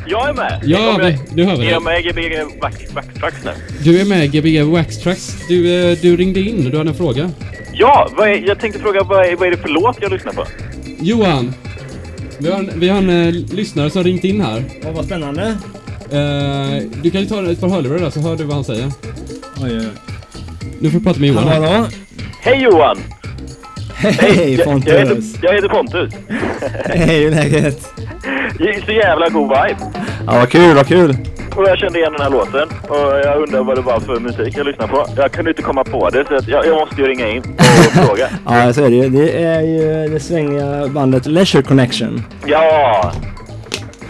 Jag 0.07 0.29
är 0.29 0.33
med! 0.33 0.61
Ja, 0.63 0.97
vi, 1.01 1.19
nu 1.35 1.43
hör 1.43 1.55
vi 1.57 1.67
är 1.67 1.71
jag 1.71 1.85
dig. 1.85 2.03
med 2.03 2.03
Gbg 2.03 2.59
Backstrike 2.93 3.37
nu? 3.45 3.51
Du 3.83 4.01
är 4.01 4.05
med 4.05 4.31
Gbg 4.31 4.63
Wax 4.63 4.99
Tracks. 4.99 5.35
Du, 5.47 5.89
eh, 5.91 5.97
du 6.01 6.17
ringde 6.17 6.39
in, 6.39 6.69
du 6.69 6.77
hade 6.77 6.89
en 6.89 6.95
fråga. 6.95 7.31
Ja, 7.73 8.09
vad 8.17 8.27
är, 8.27 8.47
jag 8.47 8.59
tänkte 8.59 8.79
fråga 8.79 9.03
vad 9.03 9.25
är, 9.25 9.35
vad 9.35 9.47
är 9.47 9.51
det 9.51 9.57
för 9.57 9.69
låt 9.69 9.97
jag 10.01 10.11
lyssnar 10.11 10.33
på? 10.33 10.45
Johan! 10.99 11.53
Vi 12.37 12.51
har 12.51 12.59
en, 12.59 12.71
vi 12.75 12.89
har 12.89 12.97
en 12.97 13.09
eh, 13.27 13.33
lyssnare 13.33 13.89
som 13.89 13.99
har 13.99 14.03
ringt 14.03 14.23
in 14.23 14.41
här. 14.41 14.63
Åh, 14.85 14.91
vad 14.95 15.05
spännande. 15.05 15.57
Eh, 16.11 16.83
du 17.03 17.11
kan 17.11 17.21
ju 17.21 17.27
ta 17.27 17.51
ett 17.51 17.61
par 17.61 17.69
hörlurar 17.69 17.99
där 17.99 18.09
så 18.09 18.19
hör 18.19 18.35
du 18.35 18.43
vad 18.43 18.55
han 18.55 18.63
säger. 18.63 18.91
Oj, 19.63 19.77
oj. 19.79 20.12
Nu 20.83 20.89
får 20.89 20.99
du 20.99 21.05
prata 21.05 21.19
med 21.19 21.29
Johan. 21.29 21.47
Hallå, 21.47 21.65
hallå. 21.67 21.87
Hej 22.41 22.63
Johan! 22.63 22.97
Hej 23.95 24.15
Jag, 24.19 24.29
jag, 24.29 24.45
heter, 24.45 24.63
Pontus. 24.65 25.35
jag 25.41 25.53
heter 25.53 25.67
Pontus. 25.69 26.13
Hej, 26.85 27.19
hur 27.23 27.27
är 27.27 27.35
läget? 27.35 27.81
Så 28.85 28.91
jävla 28.91 29.29
god 29.29 29.49
vibe. 29.49 29.77
Ja, 30.27 30.33
vad 30.33 30.49
kul, 30.49 30.75
vad 30.75 30.87
kul. 30.87 31.17
Och 31.55 31.67
jag 31.67 31.77
kände 31.77 31.99
igen 31.99 32.11
den 32.13 32.21
här 32.21 32.29
låten 32.29 32.67
och 32.87 32.97
jag 32.97 33.41
undrar 33.41 33.63
vad 33.63 33.77
det 33.77 33.81
var 33.81 33.99
för 33.99 34.19
musik 34.19 34.57
jag 34.57 34.65
lyssnade 34.65 34.91
på. 34.91 35.05
Jag 35.17 35.31
kunde 35.31 35.51
inte 35.51 35.61
komma 35.61 35.83
på 35.83 36.09
det 36.09 36.25
så 36.27 36.51
jag, 36.51 36.65
jag 36.65 36.75
måste 36.75 37.01
ju 37.01 37.07
ringa 37.07 37.27
in 37.29 37.43
och 37.57 38.05
fråga. 38.05 38.29
Ja, 38.45 38.73
så 38.73 38.83
är 38.85 38.89
det 38.89 38.95
ju. 38.95 39.09
Det 39.09 39.43
är 39.43 39.61
ju 39.61 40.09
det 40.13 40.19
svängiga 40.19 40.87
bandet 40.87 41.25
Leisure 41.25 41.63
Connection. 41.63 42.23
Ja! 42.45 43.11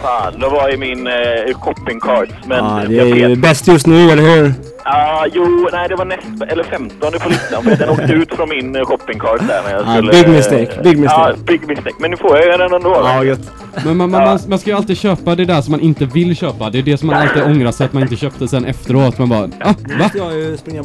Fan, 0.02 0.40
det 0.40 0.48
var 0.48 0.74
i 0.74 0.76
min 0.76 1.06
eh, 1.06 1.54
shopping 1.54 2.00
cart. 2.00 2.28
Men 2.46 2.58
ja, 2.64 2.82
det 2.88 3.00
är 3.00 3.28
ju 3.28 3.36
bäst 3.36 3.68
just 3.68 3.86
nu, 3.86 4.10
eller 4.10 4.22
hur? 4.22 4.52
Ja, 4.84 5.26
jo, 5.32 5.68
nej 5.72 5.88
det 5.88 5.96
var 5.96 6.04
näst, 6.04 6.42
eller 6.48 6.64
15 6.64 7.12
på 7.12 7.28
listan. 7.28 7.62
För 7.62 7.76
den 7.76 7.88
åkte 7.88 8.12
ut 8.12 8.34
från 8.34 8.48
min 8.48 8.76
eh, 8.76 8.84
shopping 8.84 9.18
cart 9.18 9.40
där 9.48 9.62
när 9.64 9.70
jag 9.70 9.80
Ja, 9.80 9.94
skulle... 9.94 10.12
big 10.12 10.28
mistake, 10.28 10.82
big 10.84 10.98
mistake. 10.98 11.34
Ja, 11.38 11.44
big 11.46 11.68
mistake. 11.68 11.94
Men 12.00 12.10
nu 12.10 12.16
får 12.16 12.38
jag 12.38 12.60
den 12.60 12.72
ändå. 12.72 13.00
Ja, 13.04 13.24
gött. 13.24 13.50
Men 13.84 13.96
man, 13.96 14.10
man, 14.10 14.24
man, 14.24 14.38
man 14.48 14.58
ska 14.58 14.70
ju 14.70 14.76
alltid 14.76 14.96
köpa 14.98 15.34
det 15.34 15.44
där 15.44 15.60
som 15.60 15.70
man 15.70 15.80
inte 15.80 16.04
vill 16.04 16.36
köpa. 16.36 16.70
Det 16.70 16.78
är 16.78 16.82
det 16.82 16.96
som 16.96 17.06
man 17.06 17.16
alltid 17.16 17.42
ångrar 17.42 17.72
sig 17.72 17.86
att 17.86 17.92
man 17.92 18.02
inte 18.02 18.16
köpte 18.16 18.48
sen 18.48 18.64
efteråt. 18.64 19.18
Man 19.18 19.28
bara, 19.28 19.48
ah, 19.60 19.74
va? 19.98 20.10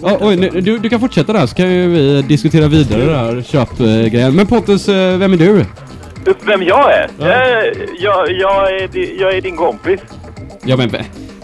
Ah, 0.04 0.18
oj, 0.22 0.36
nu, 0.36 0.50
du, 0.50 0.78
du 0.80 0.90
kan 0.90 1.00
fortsätta 1.00 1.34
där 1.34 1.46
så 1.46 1.56
kan 1.56 1.72
ju 1.72 1.88
vi 1.88 2.22
diskutera 2.22 2.68
vidare 2.68 3.06
där 3.06 3.42
köpgrejen. 3.42 4.36
Men 4.36 4.48
Pontus, 4.48 4.90
eh, 4.90 5.18
vem 5.18 5.34
är 5.34 5.38
du? 5.38 5.66
Vem 6.46 6.64
jag 6.64 6.94
är? 6.94 7.10
Ja. 7.20 7.28
Jag, 7.28 7.66
jag, 8.00 8.32
jag, 8.32 8.72
är 8.82 9.22
jag 9.22 9.36
är 9.36 9.42
din 9.42 9.58
kompis. 9.58 10.00
Ja 10.64 10.78
men, 10.78 10.90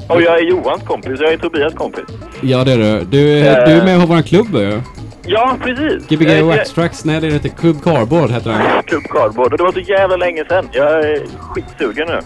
Och 0.09 0.21
jag 0.21 0.37
är 0.39 0.49
Johans 0.49 0.83
kompis. 0.83 1.19
Jag 1.19 1.33
är 1.33 1.37
Tobias 1.37 1.73
kompis. 1.73 2.05
Ja 2.45 2.63
det 2.63 2.71
är 2.71 2.77
du. 2.77 3.05
Du, 3.09 3.39
är- 3.39 3.65
du 3.65 3.71
är 3.71 3.83
med 3.85 3.99
har 3.99 4.07
våran 4.07 4.23
klubb 4.23 4.55
ju. 4.55 4.81
Ja, 5.27 5.57
precis. 5.63 6.07
Gbg 6.07 6.21
Jag 6.29 6.37
är- 6.37 6.43
Wax 6.43 6.71
Tracks, 6.73 7.05
nej 7.05 7.21
det 7.21 7.27
heter 7.31 7.49
Club 7.49 7.83
Cardboard 7.83 8.31
heter 8.31 8.49
den. 8.49 8.61
Club 8.87 9.03
Cardboard. 9.03 9.51
Och 9.51 9.57
det 9.57 9.63
var 9.63 9.71
så 9.71 9.79
jävla 9.79 10.15
länge 10.15 10.45
sedan. 10.49 10.69
Jag 10.71 10.99
är 10.99 11.21
skitsugen 11.39 12.07
nu. 12.07 12.19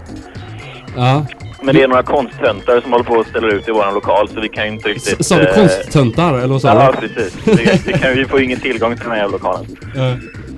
Ja. 0.96 1.26
Men 1.62 1.74
det 1.74 1.82
är 1.82 1.88
några 1.88 2.02
konsttöntar 2.02 2.80
som 2.80 2.92
håller 2.92 3.04
på 3.04 3.20
att 3.20 3.26
ställa 3.26 3.48
ut 3.48 3.68
i 3.68 3.70
våran 3.70 3.94
lokal 3.94 4.28
så 4.28 4.40
vi 4.40 4.48
kan 4.48 4.66
ju 4.66 4.72
inte 4.72 4.88
riktigt... 4.88 5.26
Sa 5.26 5.36
du 5.38 5.46
eh, 5.48 5.54
konsttöntar 5.54 6.34
eller 6.38 6.46
vad 6.46 6.60
sa 6.62 6.68
Ja, 6.68 6.94
du? 7.00 7.08
precis. 7.08 7.36
Vi, 7.46 7.92
vi, 7.92 7.98
kan, 7.98 8.14
vi 8.14 8.24
får 8.24 8.42
ingen 8.42 8.60
tillgång 8.60 8.94
till 8.94 9.02
den 9.02 9.10
här 9.12 9.18
jävla 9.18 9.32
lokalen. 9.36 9.66
Eh, 9.96 10.14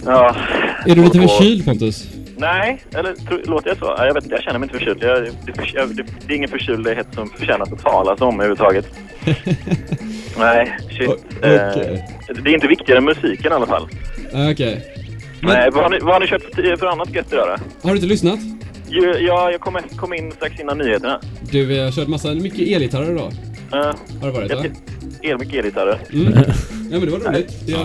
Ja. 0.06 0.34
Är 0.86 0.94
du 0.94 1.02
lite 1.04 1.18
förkyld 1.20 1.64
Pontus? 1.64 2.04
Nej, 2.42 2.82
eller 2.94 3.14
tro, 3.14 3.38
låter 3.44 3.68
jag 3.68 3.78
så? 3.78 3.84
Ja, 3.84 4.06
Jag 4.06 4.14
vet 4.14 4.24
inte, 4.24 4.34
jag 4.36 4.44
känner 4.44 4.58
mig 4.58 4.66
inte 4.66 4.78
förkyld. 4.78 5.02
Jag, 5.02 5.22
det, 5.46 5.52
för, 5.52 5.70
jag, 5.74 5.96
det, 5.96 6.04
det 6.26 6.32
är 6.32 6.36
ingen 6.36 6.48
förkyldhet 6.50 7.06
som 7.14 7.28
förtjänar 7.30 7.62
att 7.72 7.78
talas 7.82 8.20
om 8.20 8.34
överhuvudtaget. 8.40 8.86
Nej, 10.38 10.78
shit. 10.90 11.08
O- 11.08 11.16
okej. 11.36 12.04
Eh, 12.28 12.34
det 12.42 12.50
är 12.50 12.54
inte 12.54 12.66
viktigare 12.68 12.98
än 12.98 13.04
musiken 13.04 13.52
i 13.52 13.54
alla 13.54 13.66
fall. 13.66 13.88
Ah, 14.34 14.50
Okej. 14.50 14.86
Men- 15.40 15.52
Nej, 15.52 15.70
vad 15.72 15.82
har 15.82 15.90
ni, 15.90 15.98
vad 15.98 16.12
har 16.14 16.20
ni 16.20 16.26
köpt 16.26 16.54
för, 16.54 16.76
för 16.76 16.86
annat 16.86 17.14
gött 17.14 17.32
idag 17.32 17.48
då? 17.48 17.88
Har 17.88 17.90
du 17.90 17.96
inte 17.96 18.06
lyssnat? 18.08 18.38
Ju- 18.88 19.16
Ja, 19.20 19.50
jag 19.50 19.60
kom, 19.60 19.76
kom 19.96 20.14
in 20.14 20.32
strax 20.32 20.60
innan 20.60 20.78
nyheterna. 20.78 21.20
Du, 21.50 21.64
vi 21.66 21.78
har 21.78 21.90
kört 21.90 22.08
massa, 22.08 22.34
mycket 22.34 22.58
elgitarrer 22.76 23.10
idag. 23.12 23.32
Uh, 23.74 23.78
Har 24.20 24.26
det 24.26 24.30
varit 24.32 24.54
va? 24.54 24.64
el 25.22 25.38
mycket 25.38 25.54
elgitarrer. 25.54 25.98
Mm. 26.12 26.32
Ja 26.90 26.98
men 26.98 27.00
det 27.00 27.10
var 27.10 27.18
roligt. 27.32 27.66
Det, 27.66 27.72
Ja. 27.72 27.78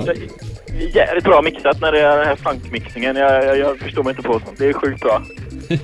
Jävligt 0.93 1.23
bra 1.23 1.41
mixat 1.41 1.81
när 1.81 1.91
det 1.91 1.99
är 2.01 2.17
den 2.17 2.27
här 2.27 2.35
funkmixningen. 2.35 3.15
Jag, 3.15 3.45
jag, 3.45 3.57
jag 3.57 3.79
förstår 3.79 4.03
mig 4.03 4.11
inte 4.11 4.23
på 4.23 4.33
sånt. 4.33 4.57
Det 4.57 4.65
är 4.69 4.73
sjukt 4.73 5.01
bra. 5.01 5.21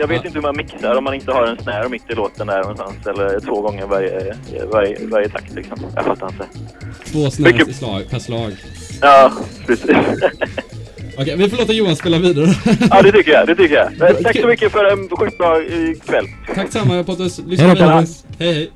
Jag 0.00 0.08
vet 0.08 0.16
Ja. 0.22 0.26
inte 0.26 0.38
hur 0.38 0.42
man 0.42 0.56
mixar 0.56 0.94
om 0.94 1.04
man 1.04 1.14
inte 1.14 1.32
har 1.32 1.46
en 1.46 1.58
snare 1.58 1.88
mitt 1.88 2.10
i 2.10 2.14
låten 2.14 2.46
där 2.46 2.60
någonstans. 2.60 3.06
Eller 3.06 3.40
två 3.40 3.60
gånger 3.60 3.86
varje, 3.86 4.34
varje, 4.72 4.98
varje 5.06 5.28
takt 5.28 5.54
liksom. 5.54 5.78
Jag 5.94 6.04
fattar 6.04 6.28
inte. 6.28 6.44
Två 7.12 7.30
snares 7.30 7.38
Mycket- 7.38 7.76
slag, 7.76 8.10
per 8.10 8.18
slag. 8.18 8.52
Ja, 9.00 9.32
precis. 9.66 9.90
Okej, 11.18 11.34
vi 11.36 11.48
får 11.50 11.56
låta 11.56 11.72
Johan 11.72 11.96
spela 11.96 12.18
vidare. 12.18 12.46
ja, 12.90 13.02
det 13.02 13.12
tycker 13.12 13.30
jag. 13.32 13.46
Det 13.46 13.54
tycker 13.54 13.74
jag. 13.98 14.22
Tack 14.22 14.40
så 14.40 14.46
mycket 14.46 14.72
för 14.72 14.84
en 14.84 15.08
sjukt 15.08 15.38
bra 15.38 15.56
eh, 15.56 15.64
kväll. 16.06 16.24
Tack 16.54 16.72
samma 16.72 17.04
Pontus. 17.04 17.38
Lyssna 17.46 17.66
Hej 17.66 17.76
då, 17.76 17.82
vidare. 17.82 18.06
Hej 18.38 18.52
hej. 18.54 18.70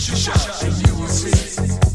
Cause 0.00 0.08
you 0.08 0.16
shot 0.16 0.62
and 0.62 0.86
you 0.86 0.94
will 0.94 1.08
see. 1.08 1.89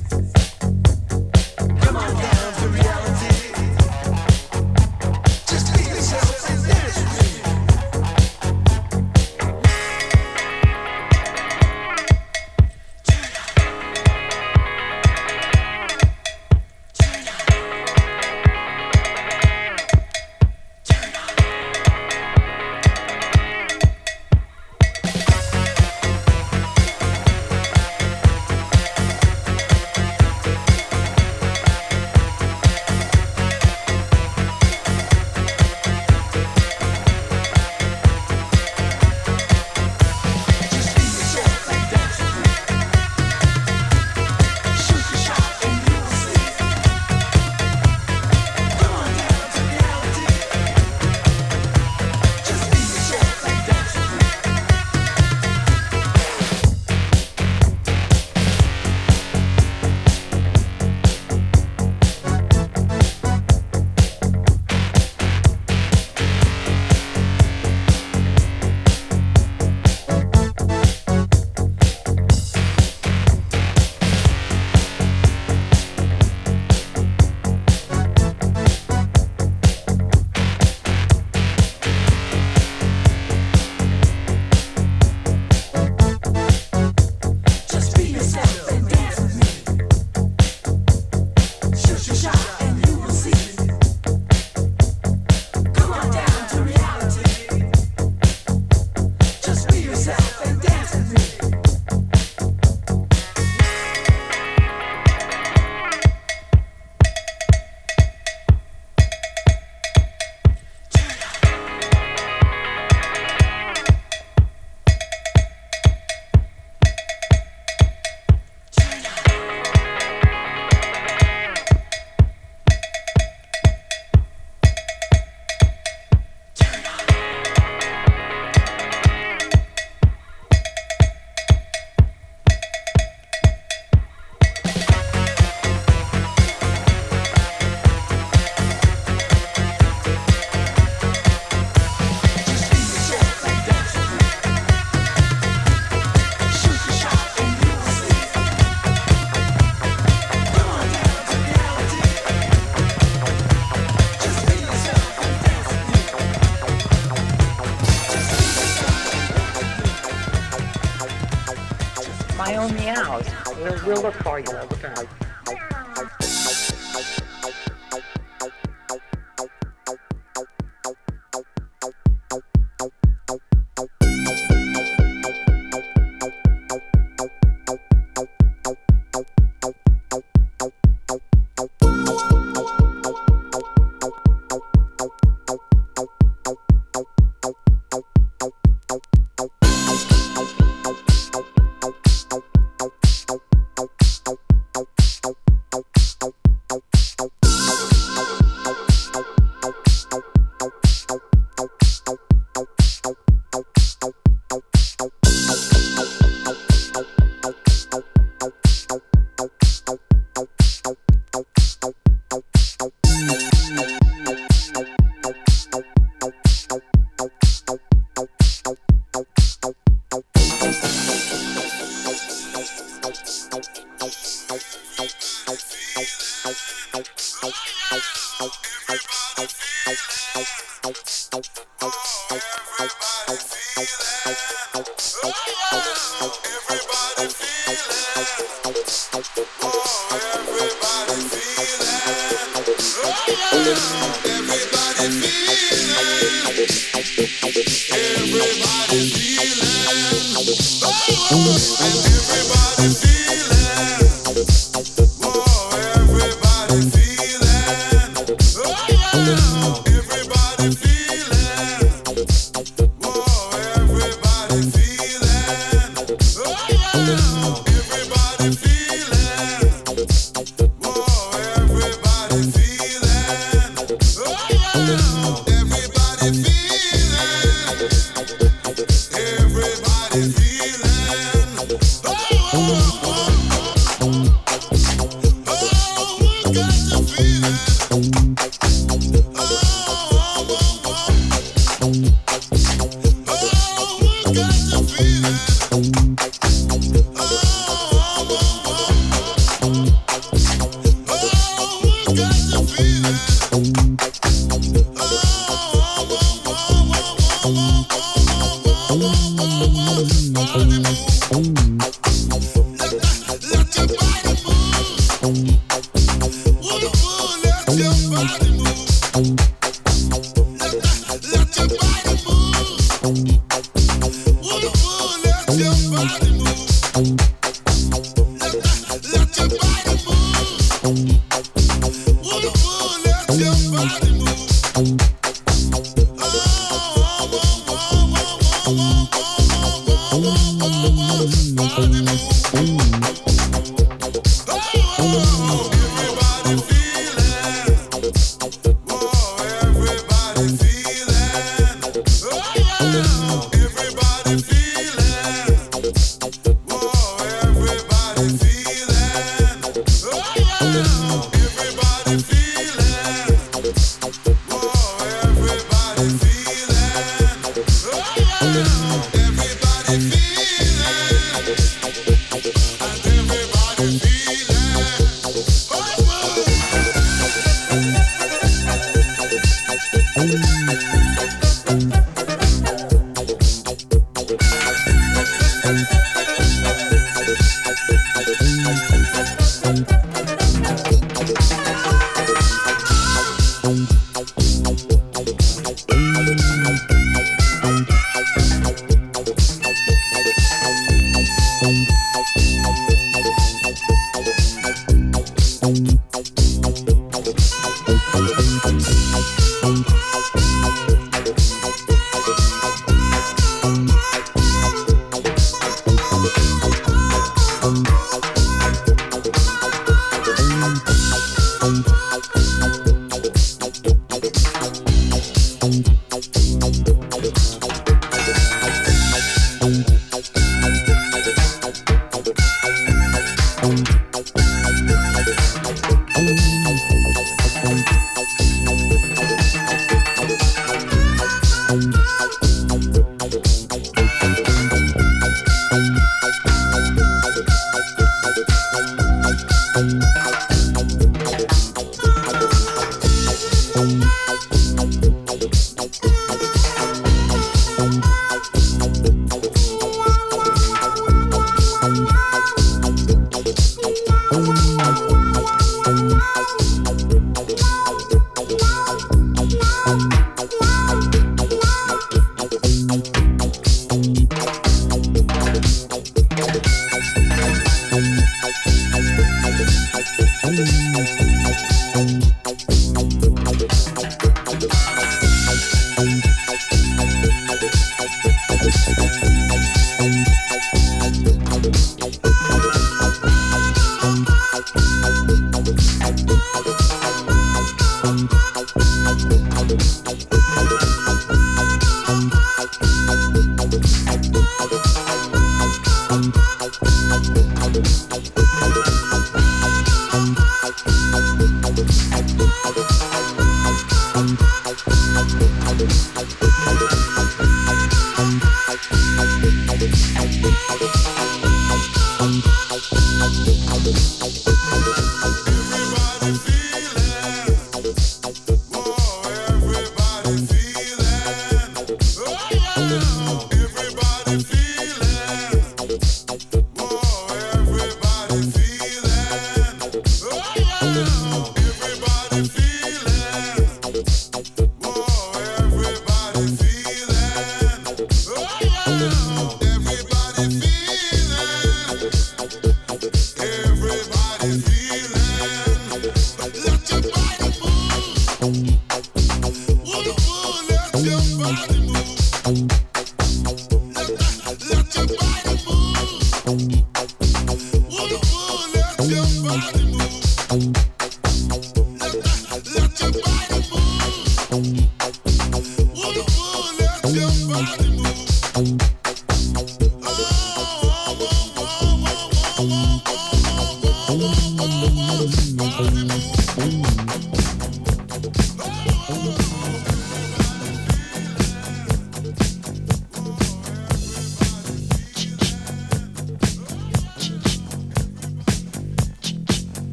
We'll, 163.85 164.01
look 164.01 164.15
for 164.15 164.39
you 164.39 164.74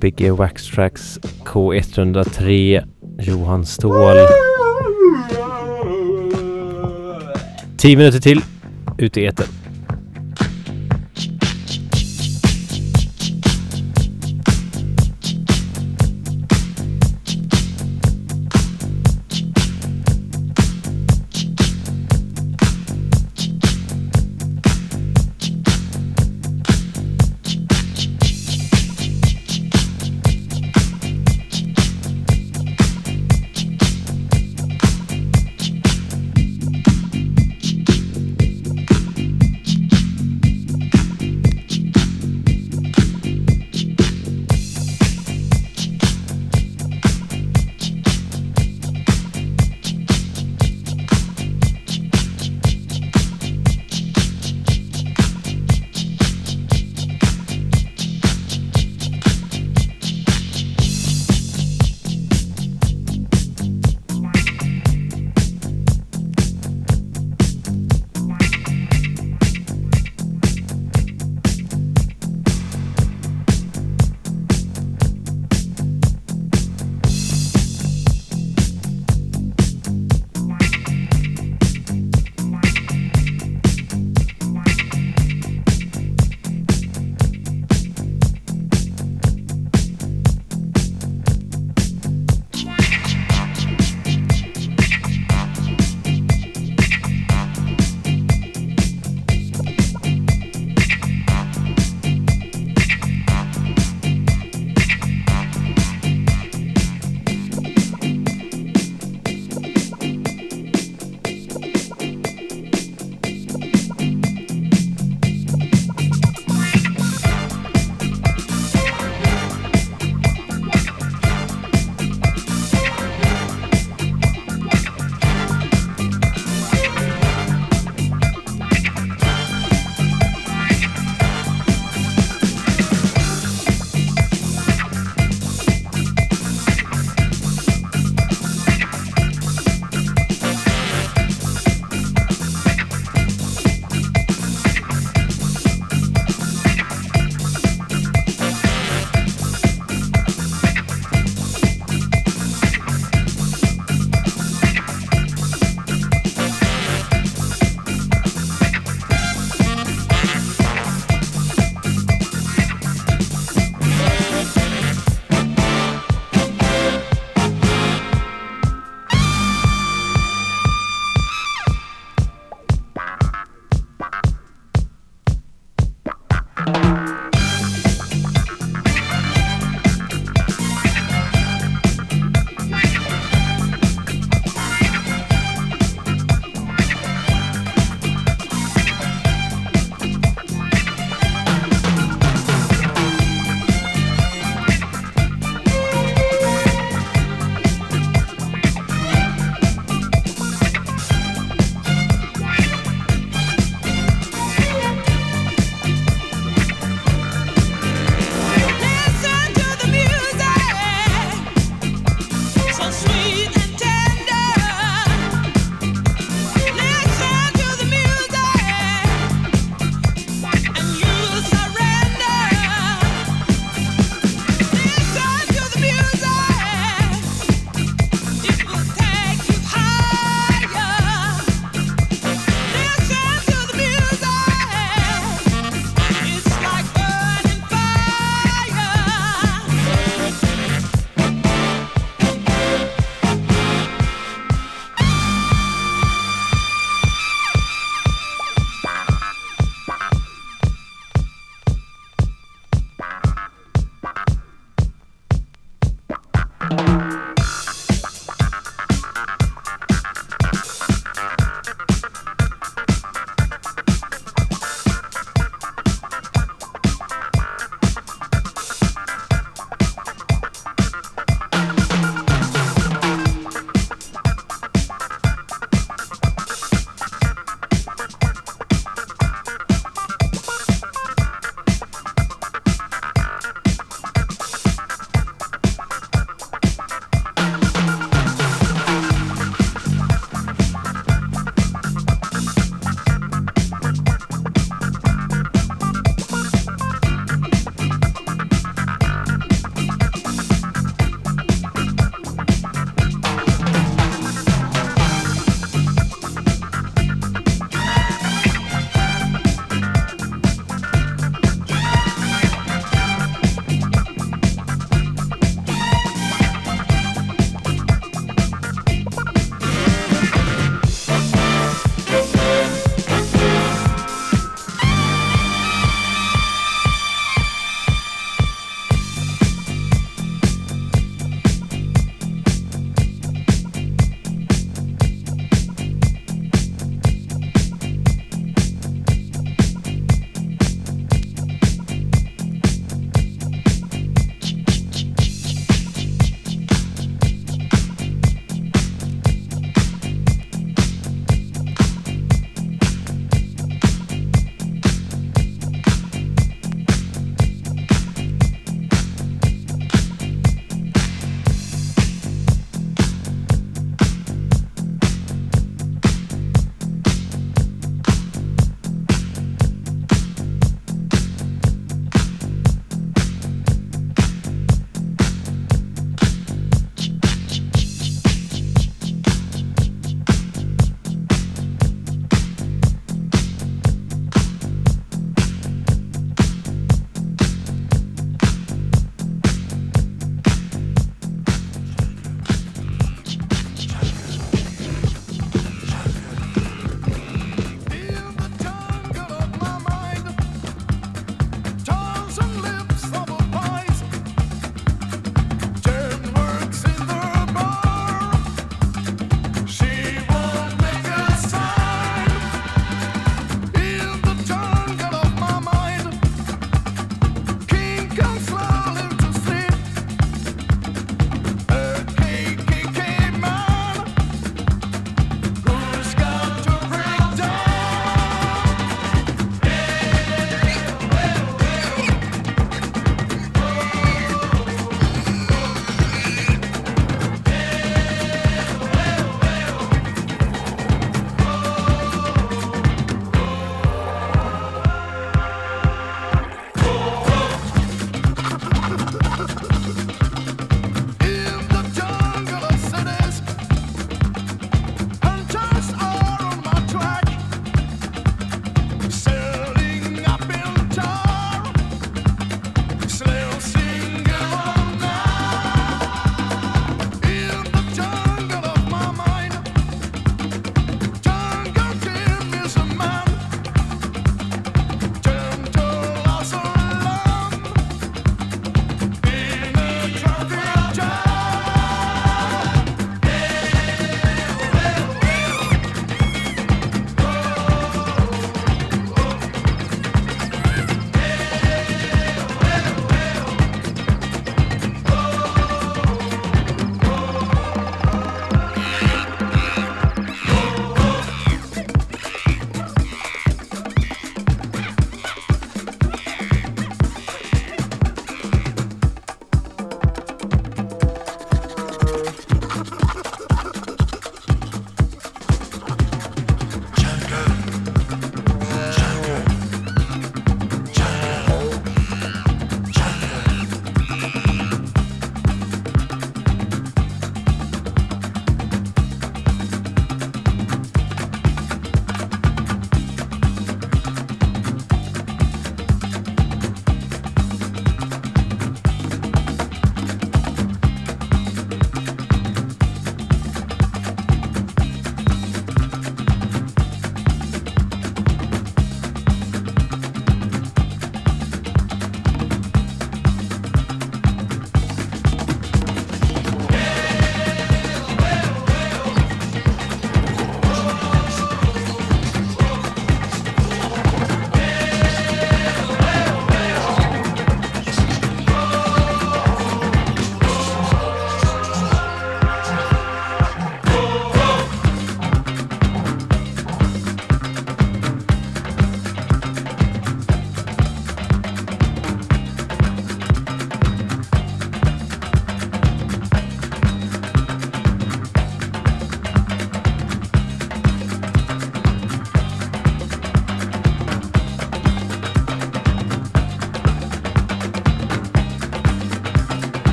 Gbg 0.00 0.38
Wax 0.38 0.66
Tracks 0.66 1.18
K103 1.44 2.82
Johan 3.18 3.66
Ståhl. 3.66 4.16
10 7.76 7.96
minuter 7.96 8.20
till 8.20 8.42
ute 8.98 9.20
i 9.20 9.26
etern. 9.26 9.59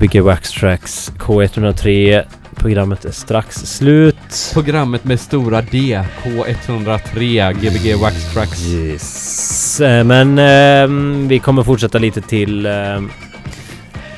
Gbg 0.00 0.20
Wax 0.22 0.50
Tracks 0.52 1.12
K103. 1.18 2.22
Programmet 2.56 3.04
är 3.04 3.10
strax 3.10 3.56
slut. 3.56 4.50
Programmet 4.54 5.04
med 5.04 5.20
stora 5.20 5.62
D, 5.62 6.00
K103, 6.24 7.52
Gbg 7.52 7.94
Wax 8.02 8.32
Tracks. 8.34 8.66
Yes. 8.66 9.80
Eh, 9.80 10.04
Men 10.04 10.38
ehm, 10.38 11.28
vi 11.28 11.38
kommer 11.38 11.62
fortsätta 11.62 11.98
lite 11.98 12.20
till. 12.20 12.66
ehm, 12.66 13.10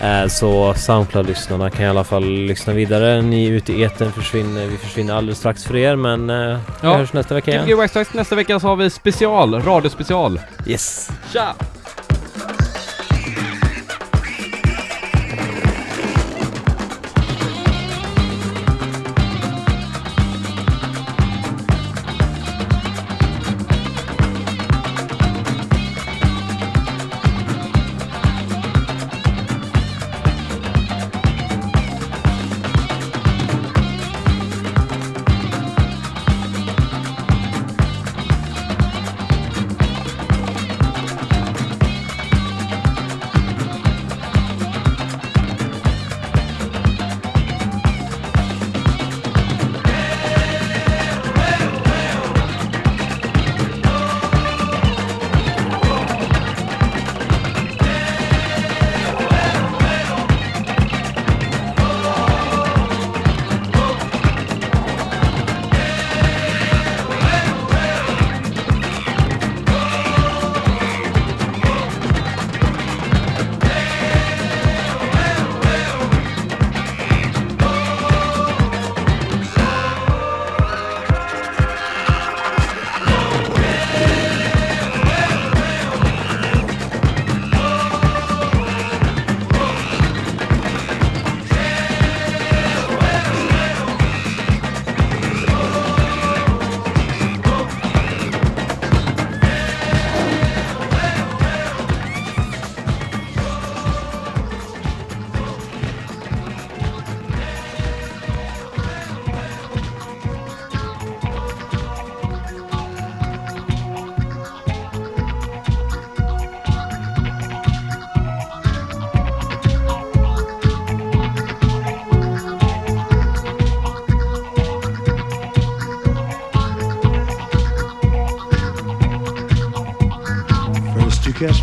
eh, 0.00 0.26
så 0.28 0.74
Soundcloud-lyssnarna 0.74 1.70
kan 1.70 1.84
i 1.84 1.88
alla 1.88 2.04
fall 2.04 2.24
lyssna 2.28 2.72
vidare. 2.72 3.22
Ni 3.22 3.46
ute 3.46 3.72
i 3.72 3.82
etern 3.84 4.12
försvinner. 4.12 4.66
Vi 4.66 4.76
försvinner 4.76 5.14
alldeles 5.14 5.38
strax 5.38 5.64
för 5.64 5.76
er 5.76 5.96
men 5.96 6.30
eh, 6.30 6.36
vi 6.80 6.88
Ja. 6.88 6.96
hörs 6.96 7.12
nästa 7.12 7.34
vecka 7.34 7.50
igen. 7.50 7.64
Gbg 7.66 7.74
Wax 7.76 7.92
Tracks 7.92 8.14
nästa 8.14 8.34
vecka 8.34 8.60
så 8.60 8.66
har 8.66 8.76
vi 8.76 8.90
special, 8.90 9.54
radiospecial. 9.62 10.40
Yes. 10.66 11.10
Tja! 11.32 11.54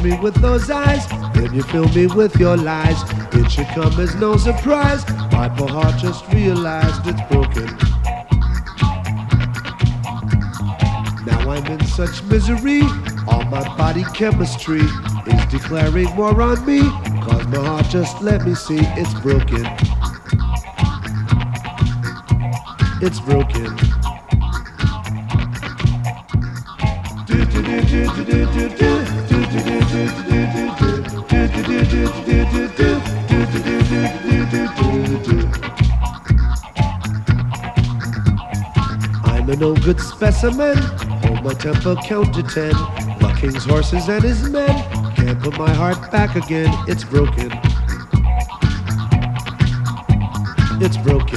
Me 0.10 0.20
with 0.20 0.36
those 0.36 0.70
eyes, 0.70 1.08
then 1.34 1.54
you 1.54 1.64
fill 1.64 1.88
me 1.90 2.08
with 2.08 2.36
your 2.38 2.58
lies. 2.58 3.02
It 3.34 3.50
should 3.52 3.68
come 3.68 4.00
as 4.00 4.16
no 4.16 4.38
surprise. 4.38 5.08
My 5.32 5.50
poor 5.50 5.70
heart 5.70 6.00
just 6.00 6.28
realized 6.32 7.02
it's 7.06 7.22
broken. 7.30 7.66
Now 11.26 11.52
I'm 11.52 11.66
in 11.66 11.86
such 11.86 12.24
misery, 12.24 12.82
all 13.28 13.44
my 13.46 13.64
body 13.78 14.04
chemistry 14.14 14.82
is 15.28 15.46
declaring 15.52 16.16
war 16.16 16.42
on 16.42 16.66
me. 16.66 16.82
Cause 17.26 17.46
my 17.48 17.66
heart 17.66 17.86
just 17.90 18.22
let 18.22 18.46
me 18.46 18.56
see 18.56 18.80
it's 18.80 19.14
broken. 19.22 19.66
It's 23.02 23.20
broken. 23.20 23.89
Good 39.94 40.00
specimen. 40.00 40.78
Hold 41.24 41.44
my 41.44 41.54
temper, 41.56 41.96
count 42.04 42.32
to 42.36 42.44
ten. 42.44 42.74
The 43.20 43.36
king's 43.40 43.66
horses 43.66 44.08
and 44.08 44.24
his 44.24 44.48
men 44.48 44.70
can't 45.16 45.42
put 45.42 45.58
my 45.58 45.74
heart 45.74 46.12
back 46.12 46.36
again. 46.36 46.72
It's 46.88 47.04
broken. 47.04 47.50
It's 50.80 50.98
broken. 50.98 51.29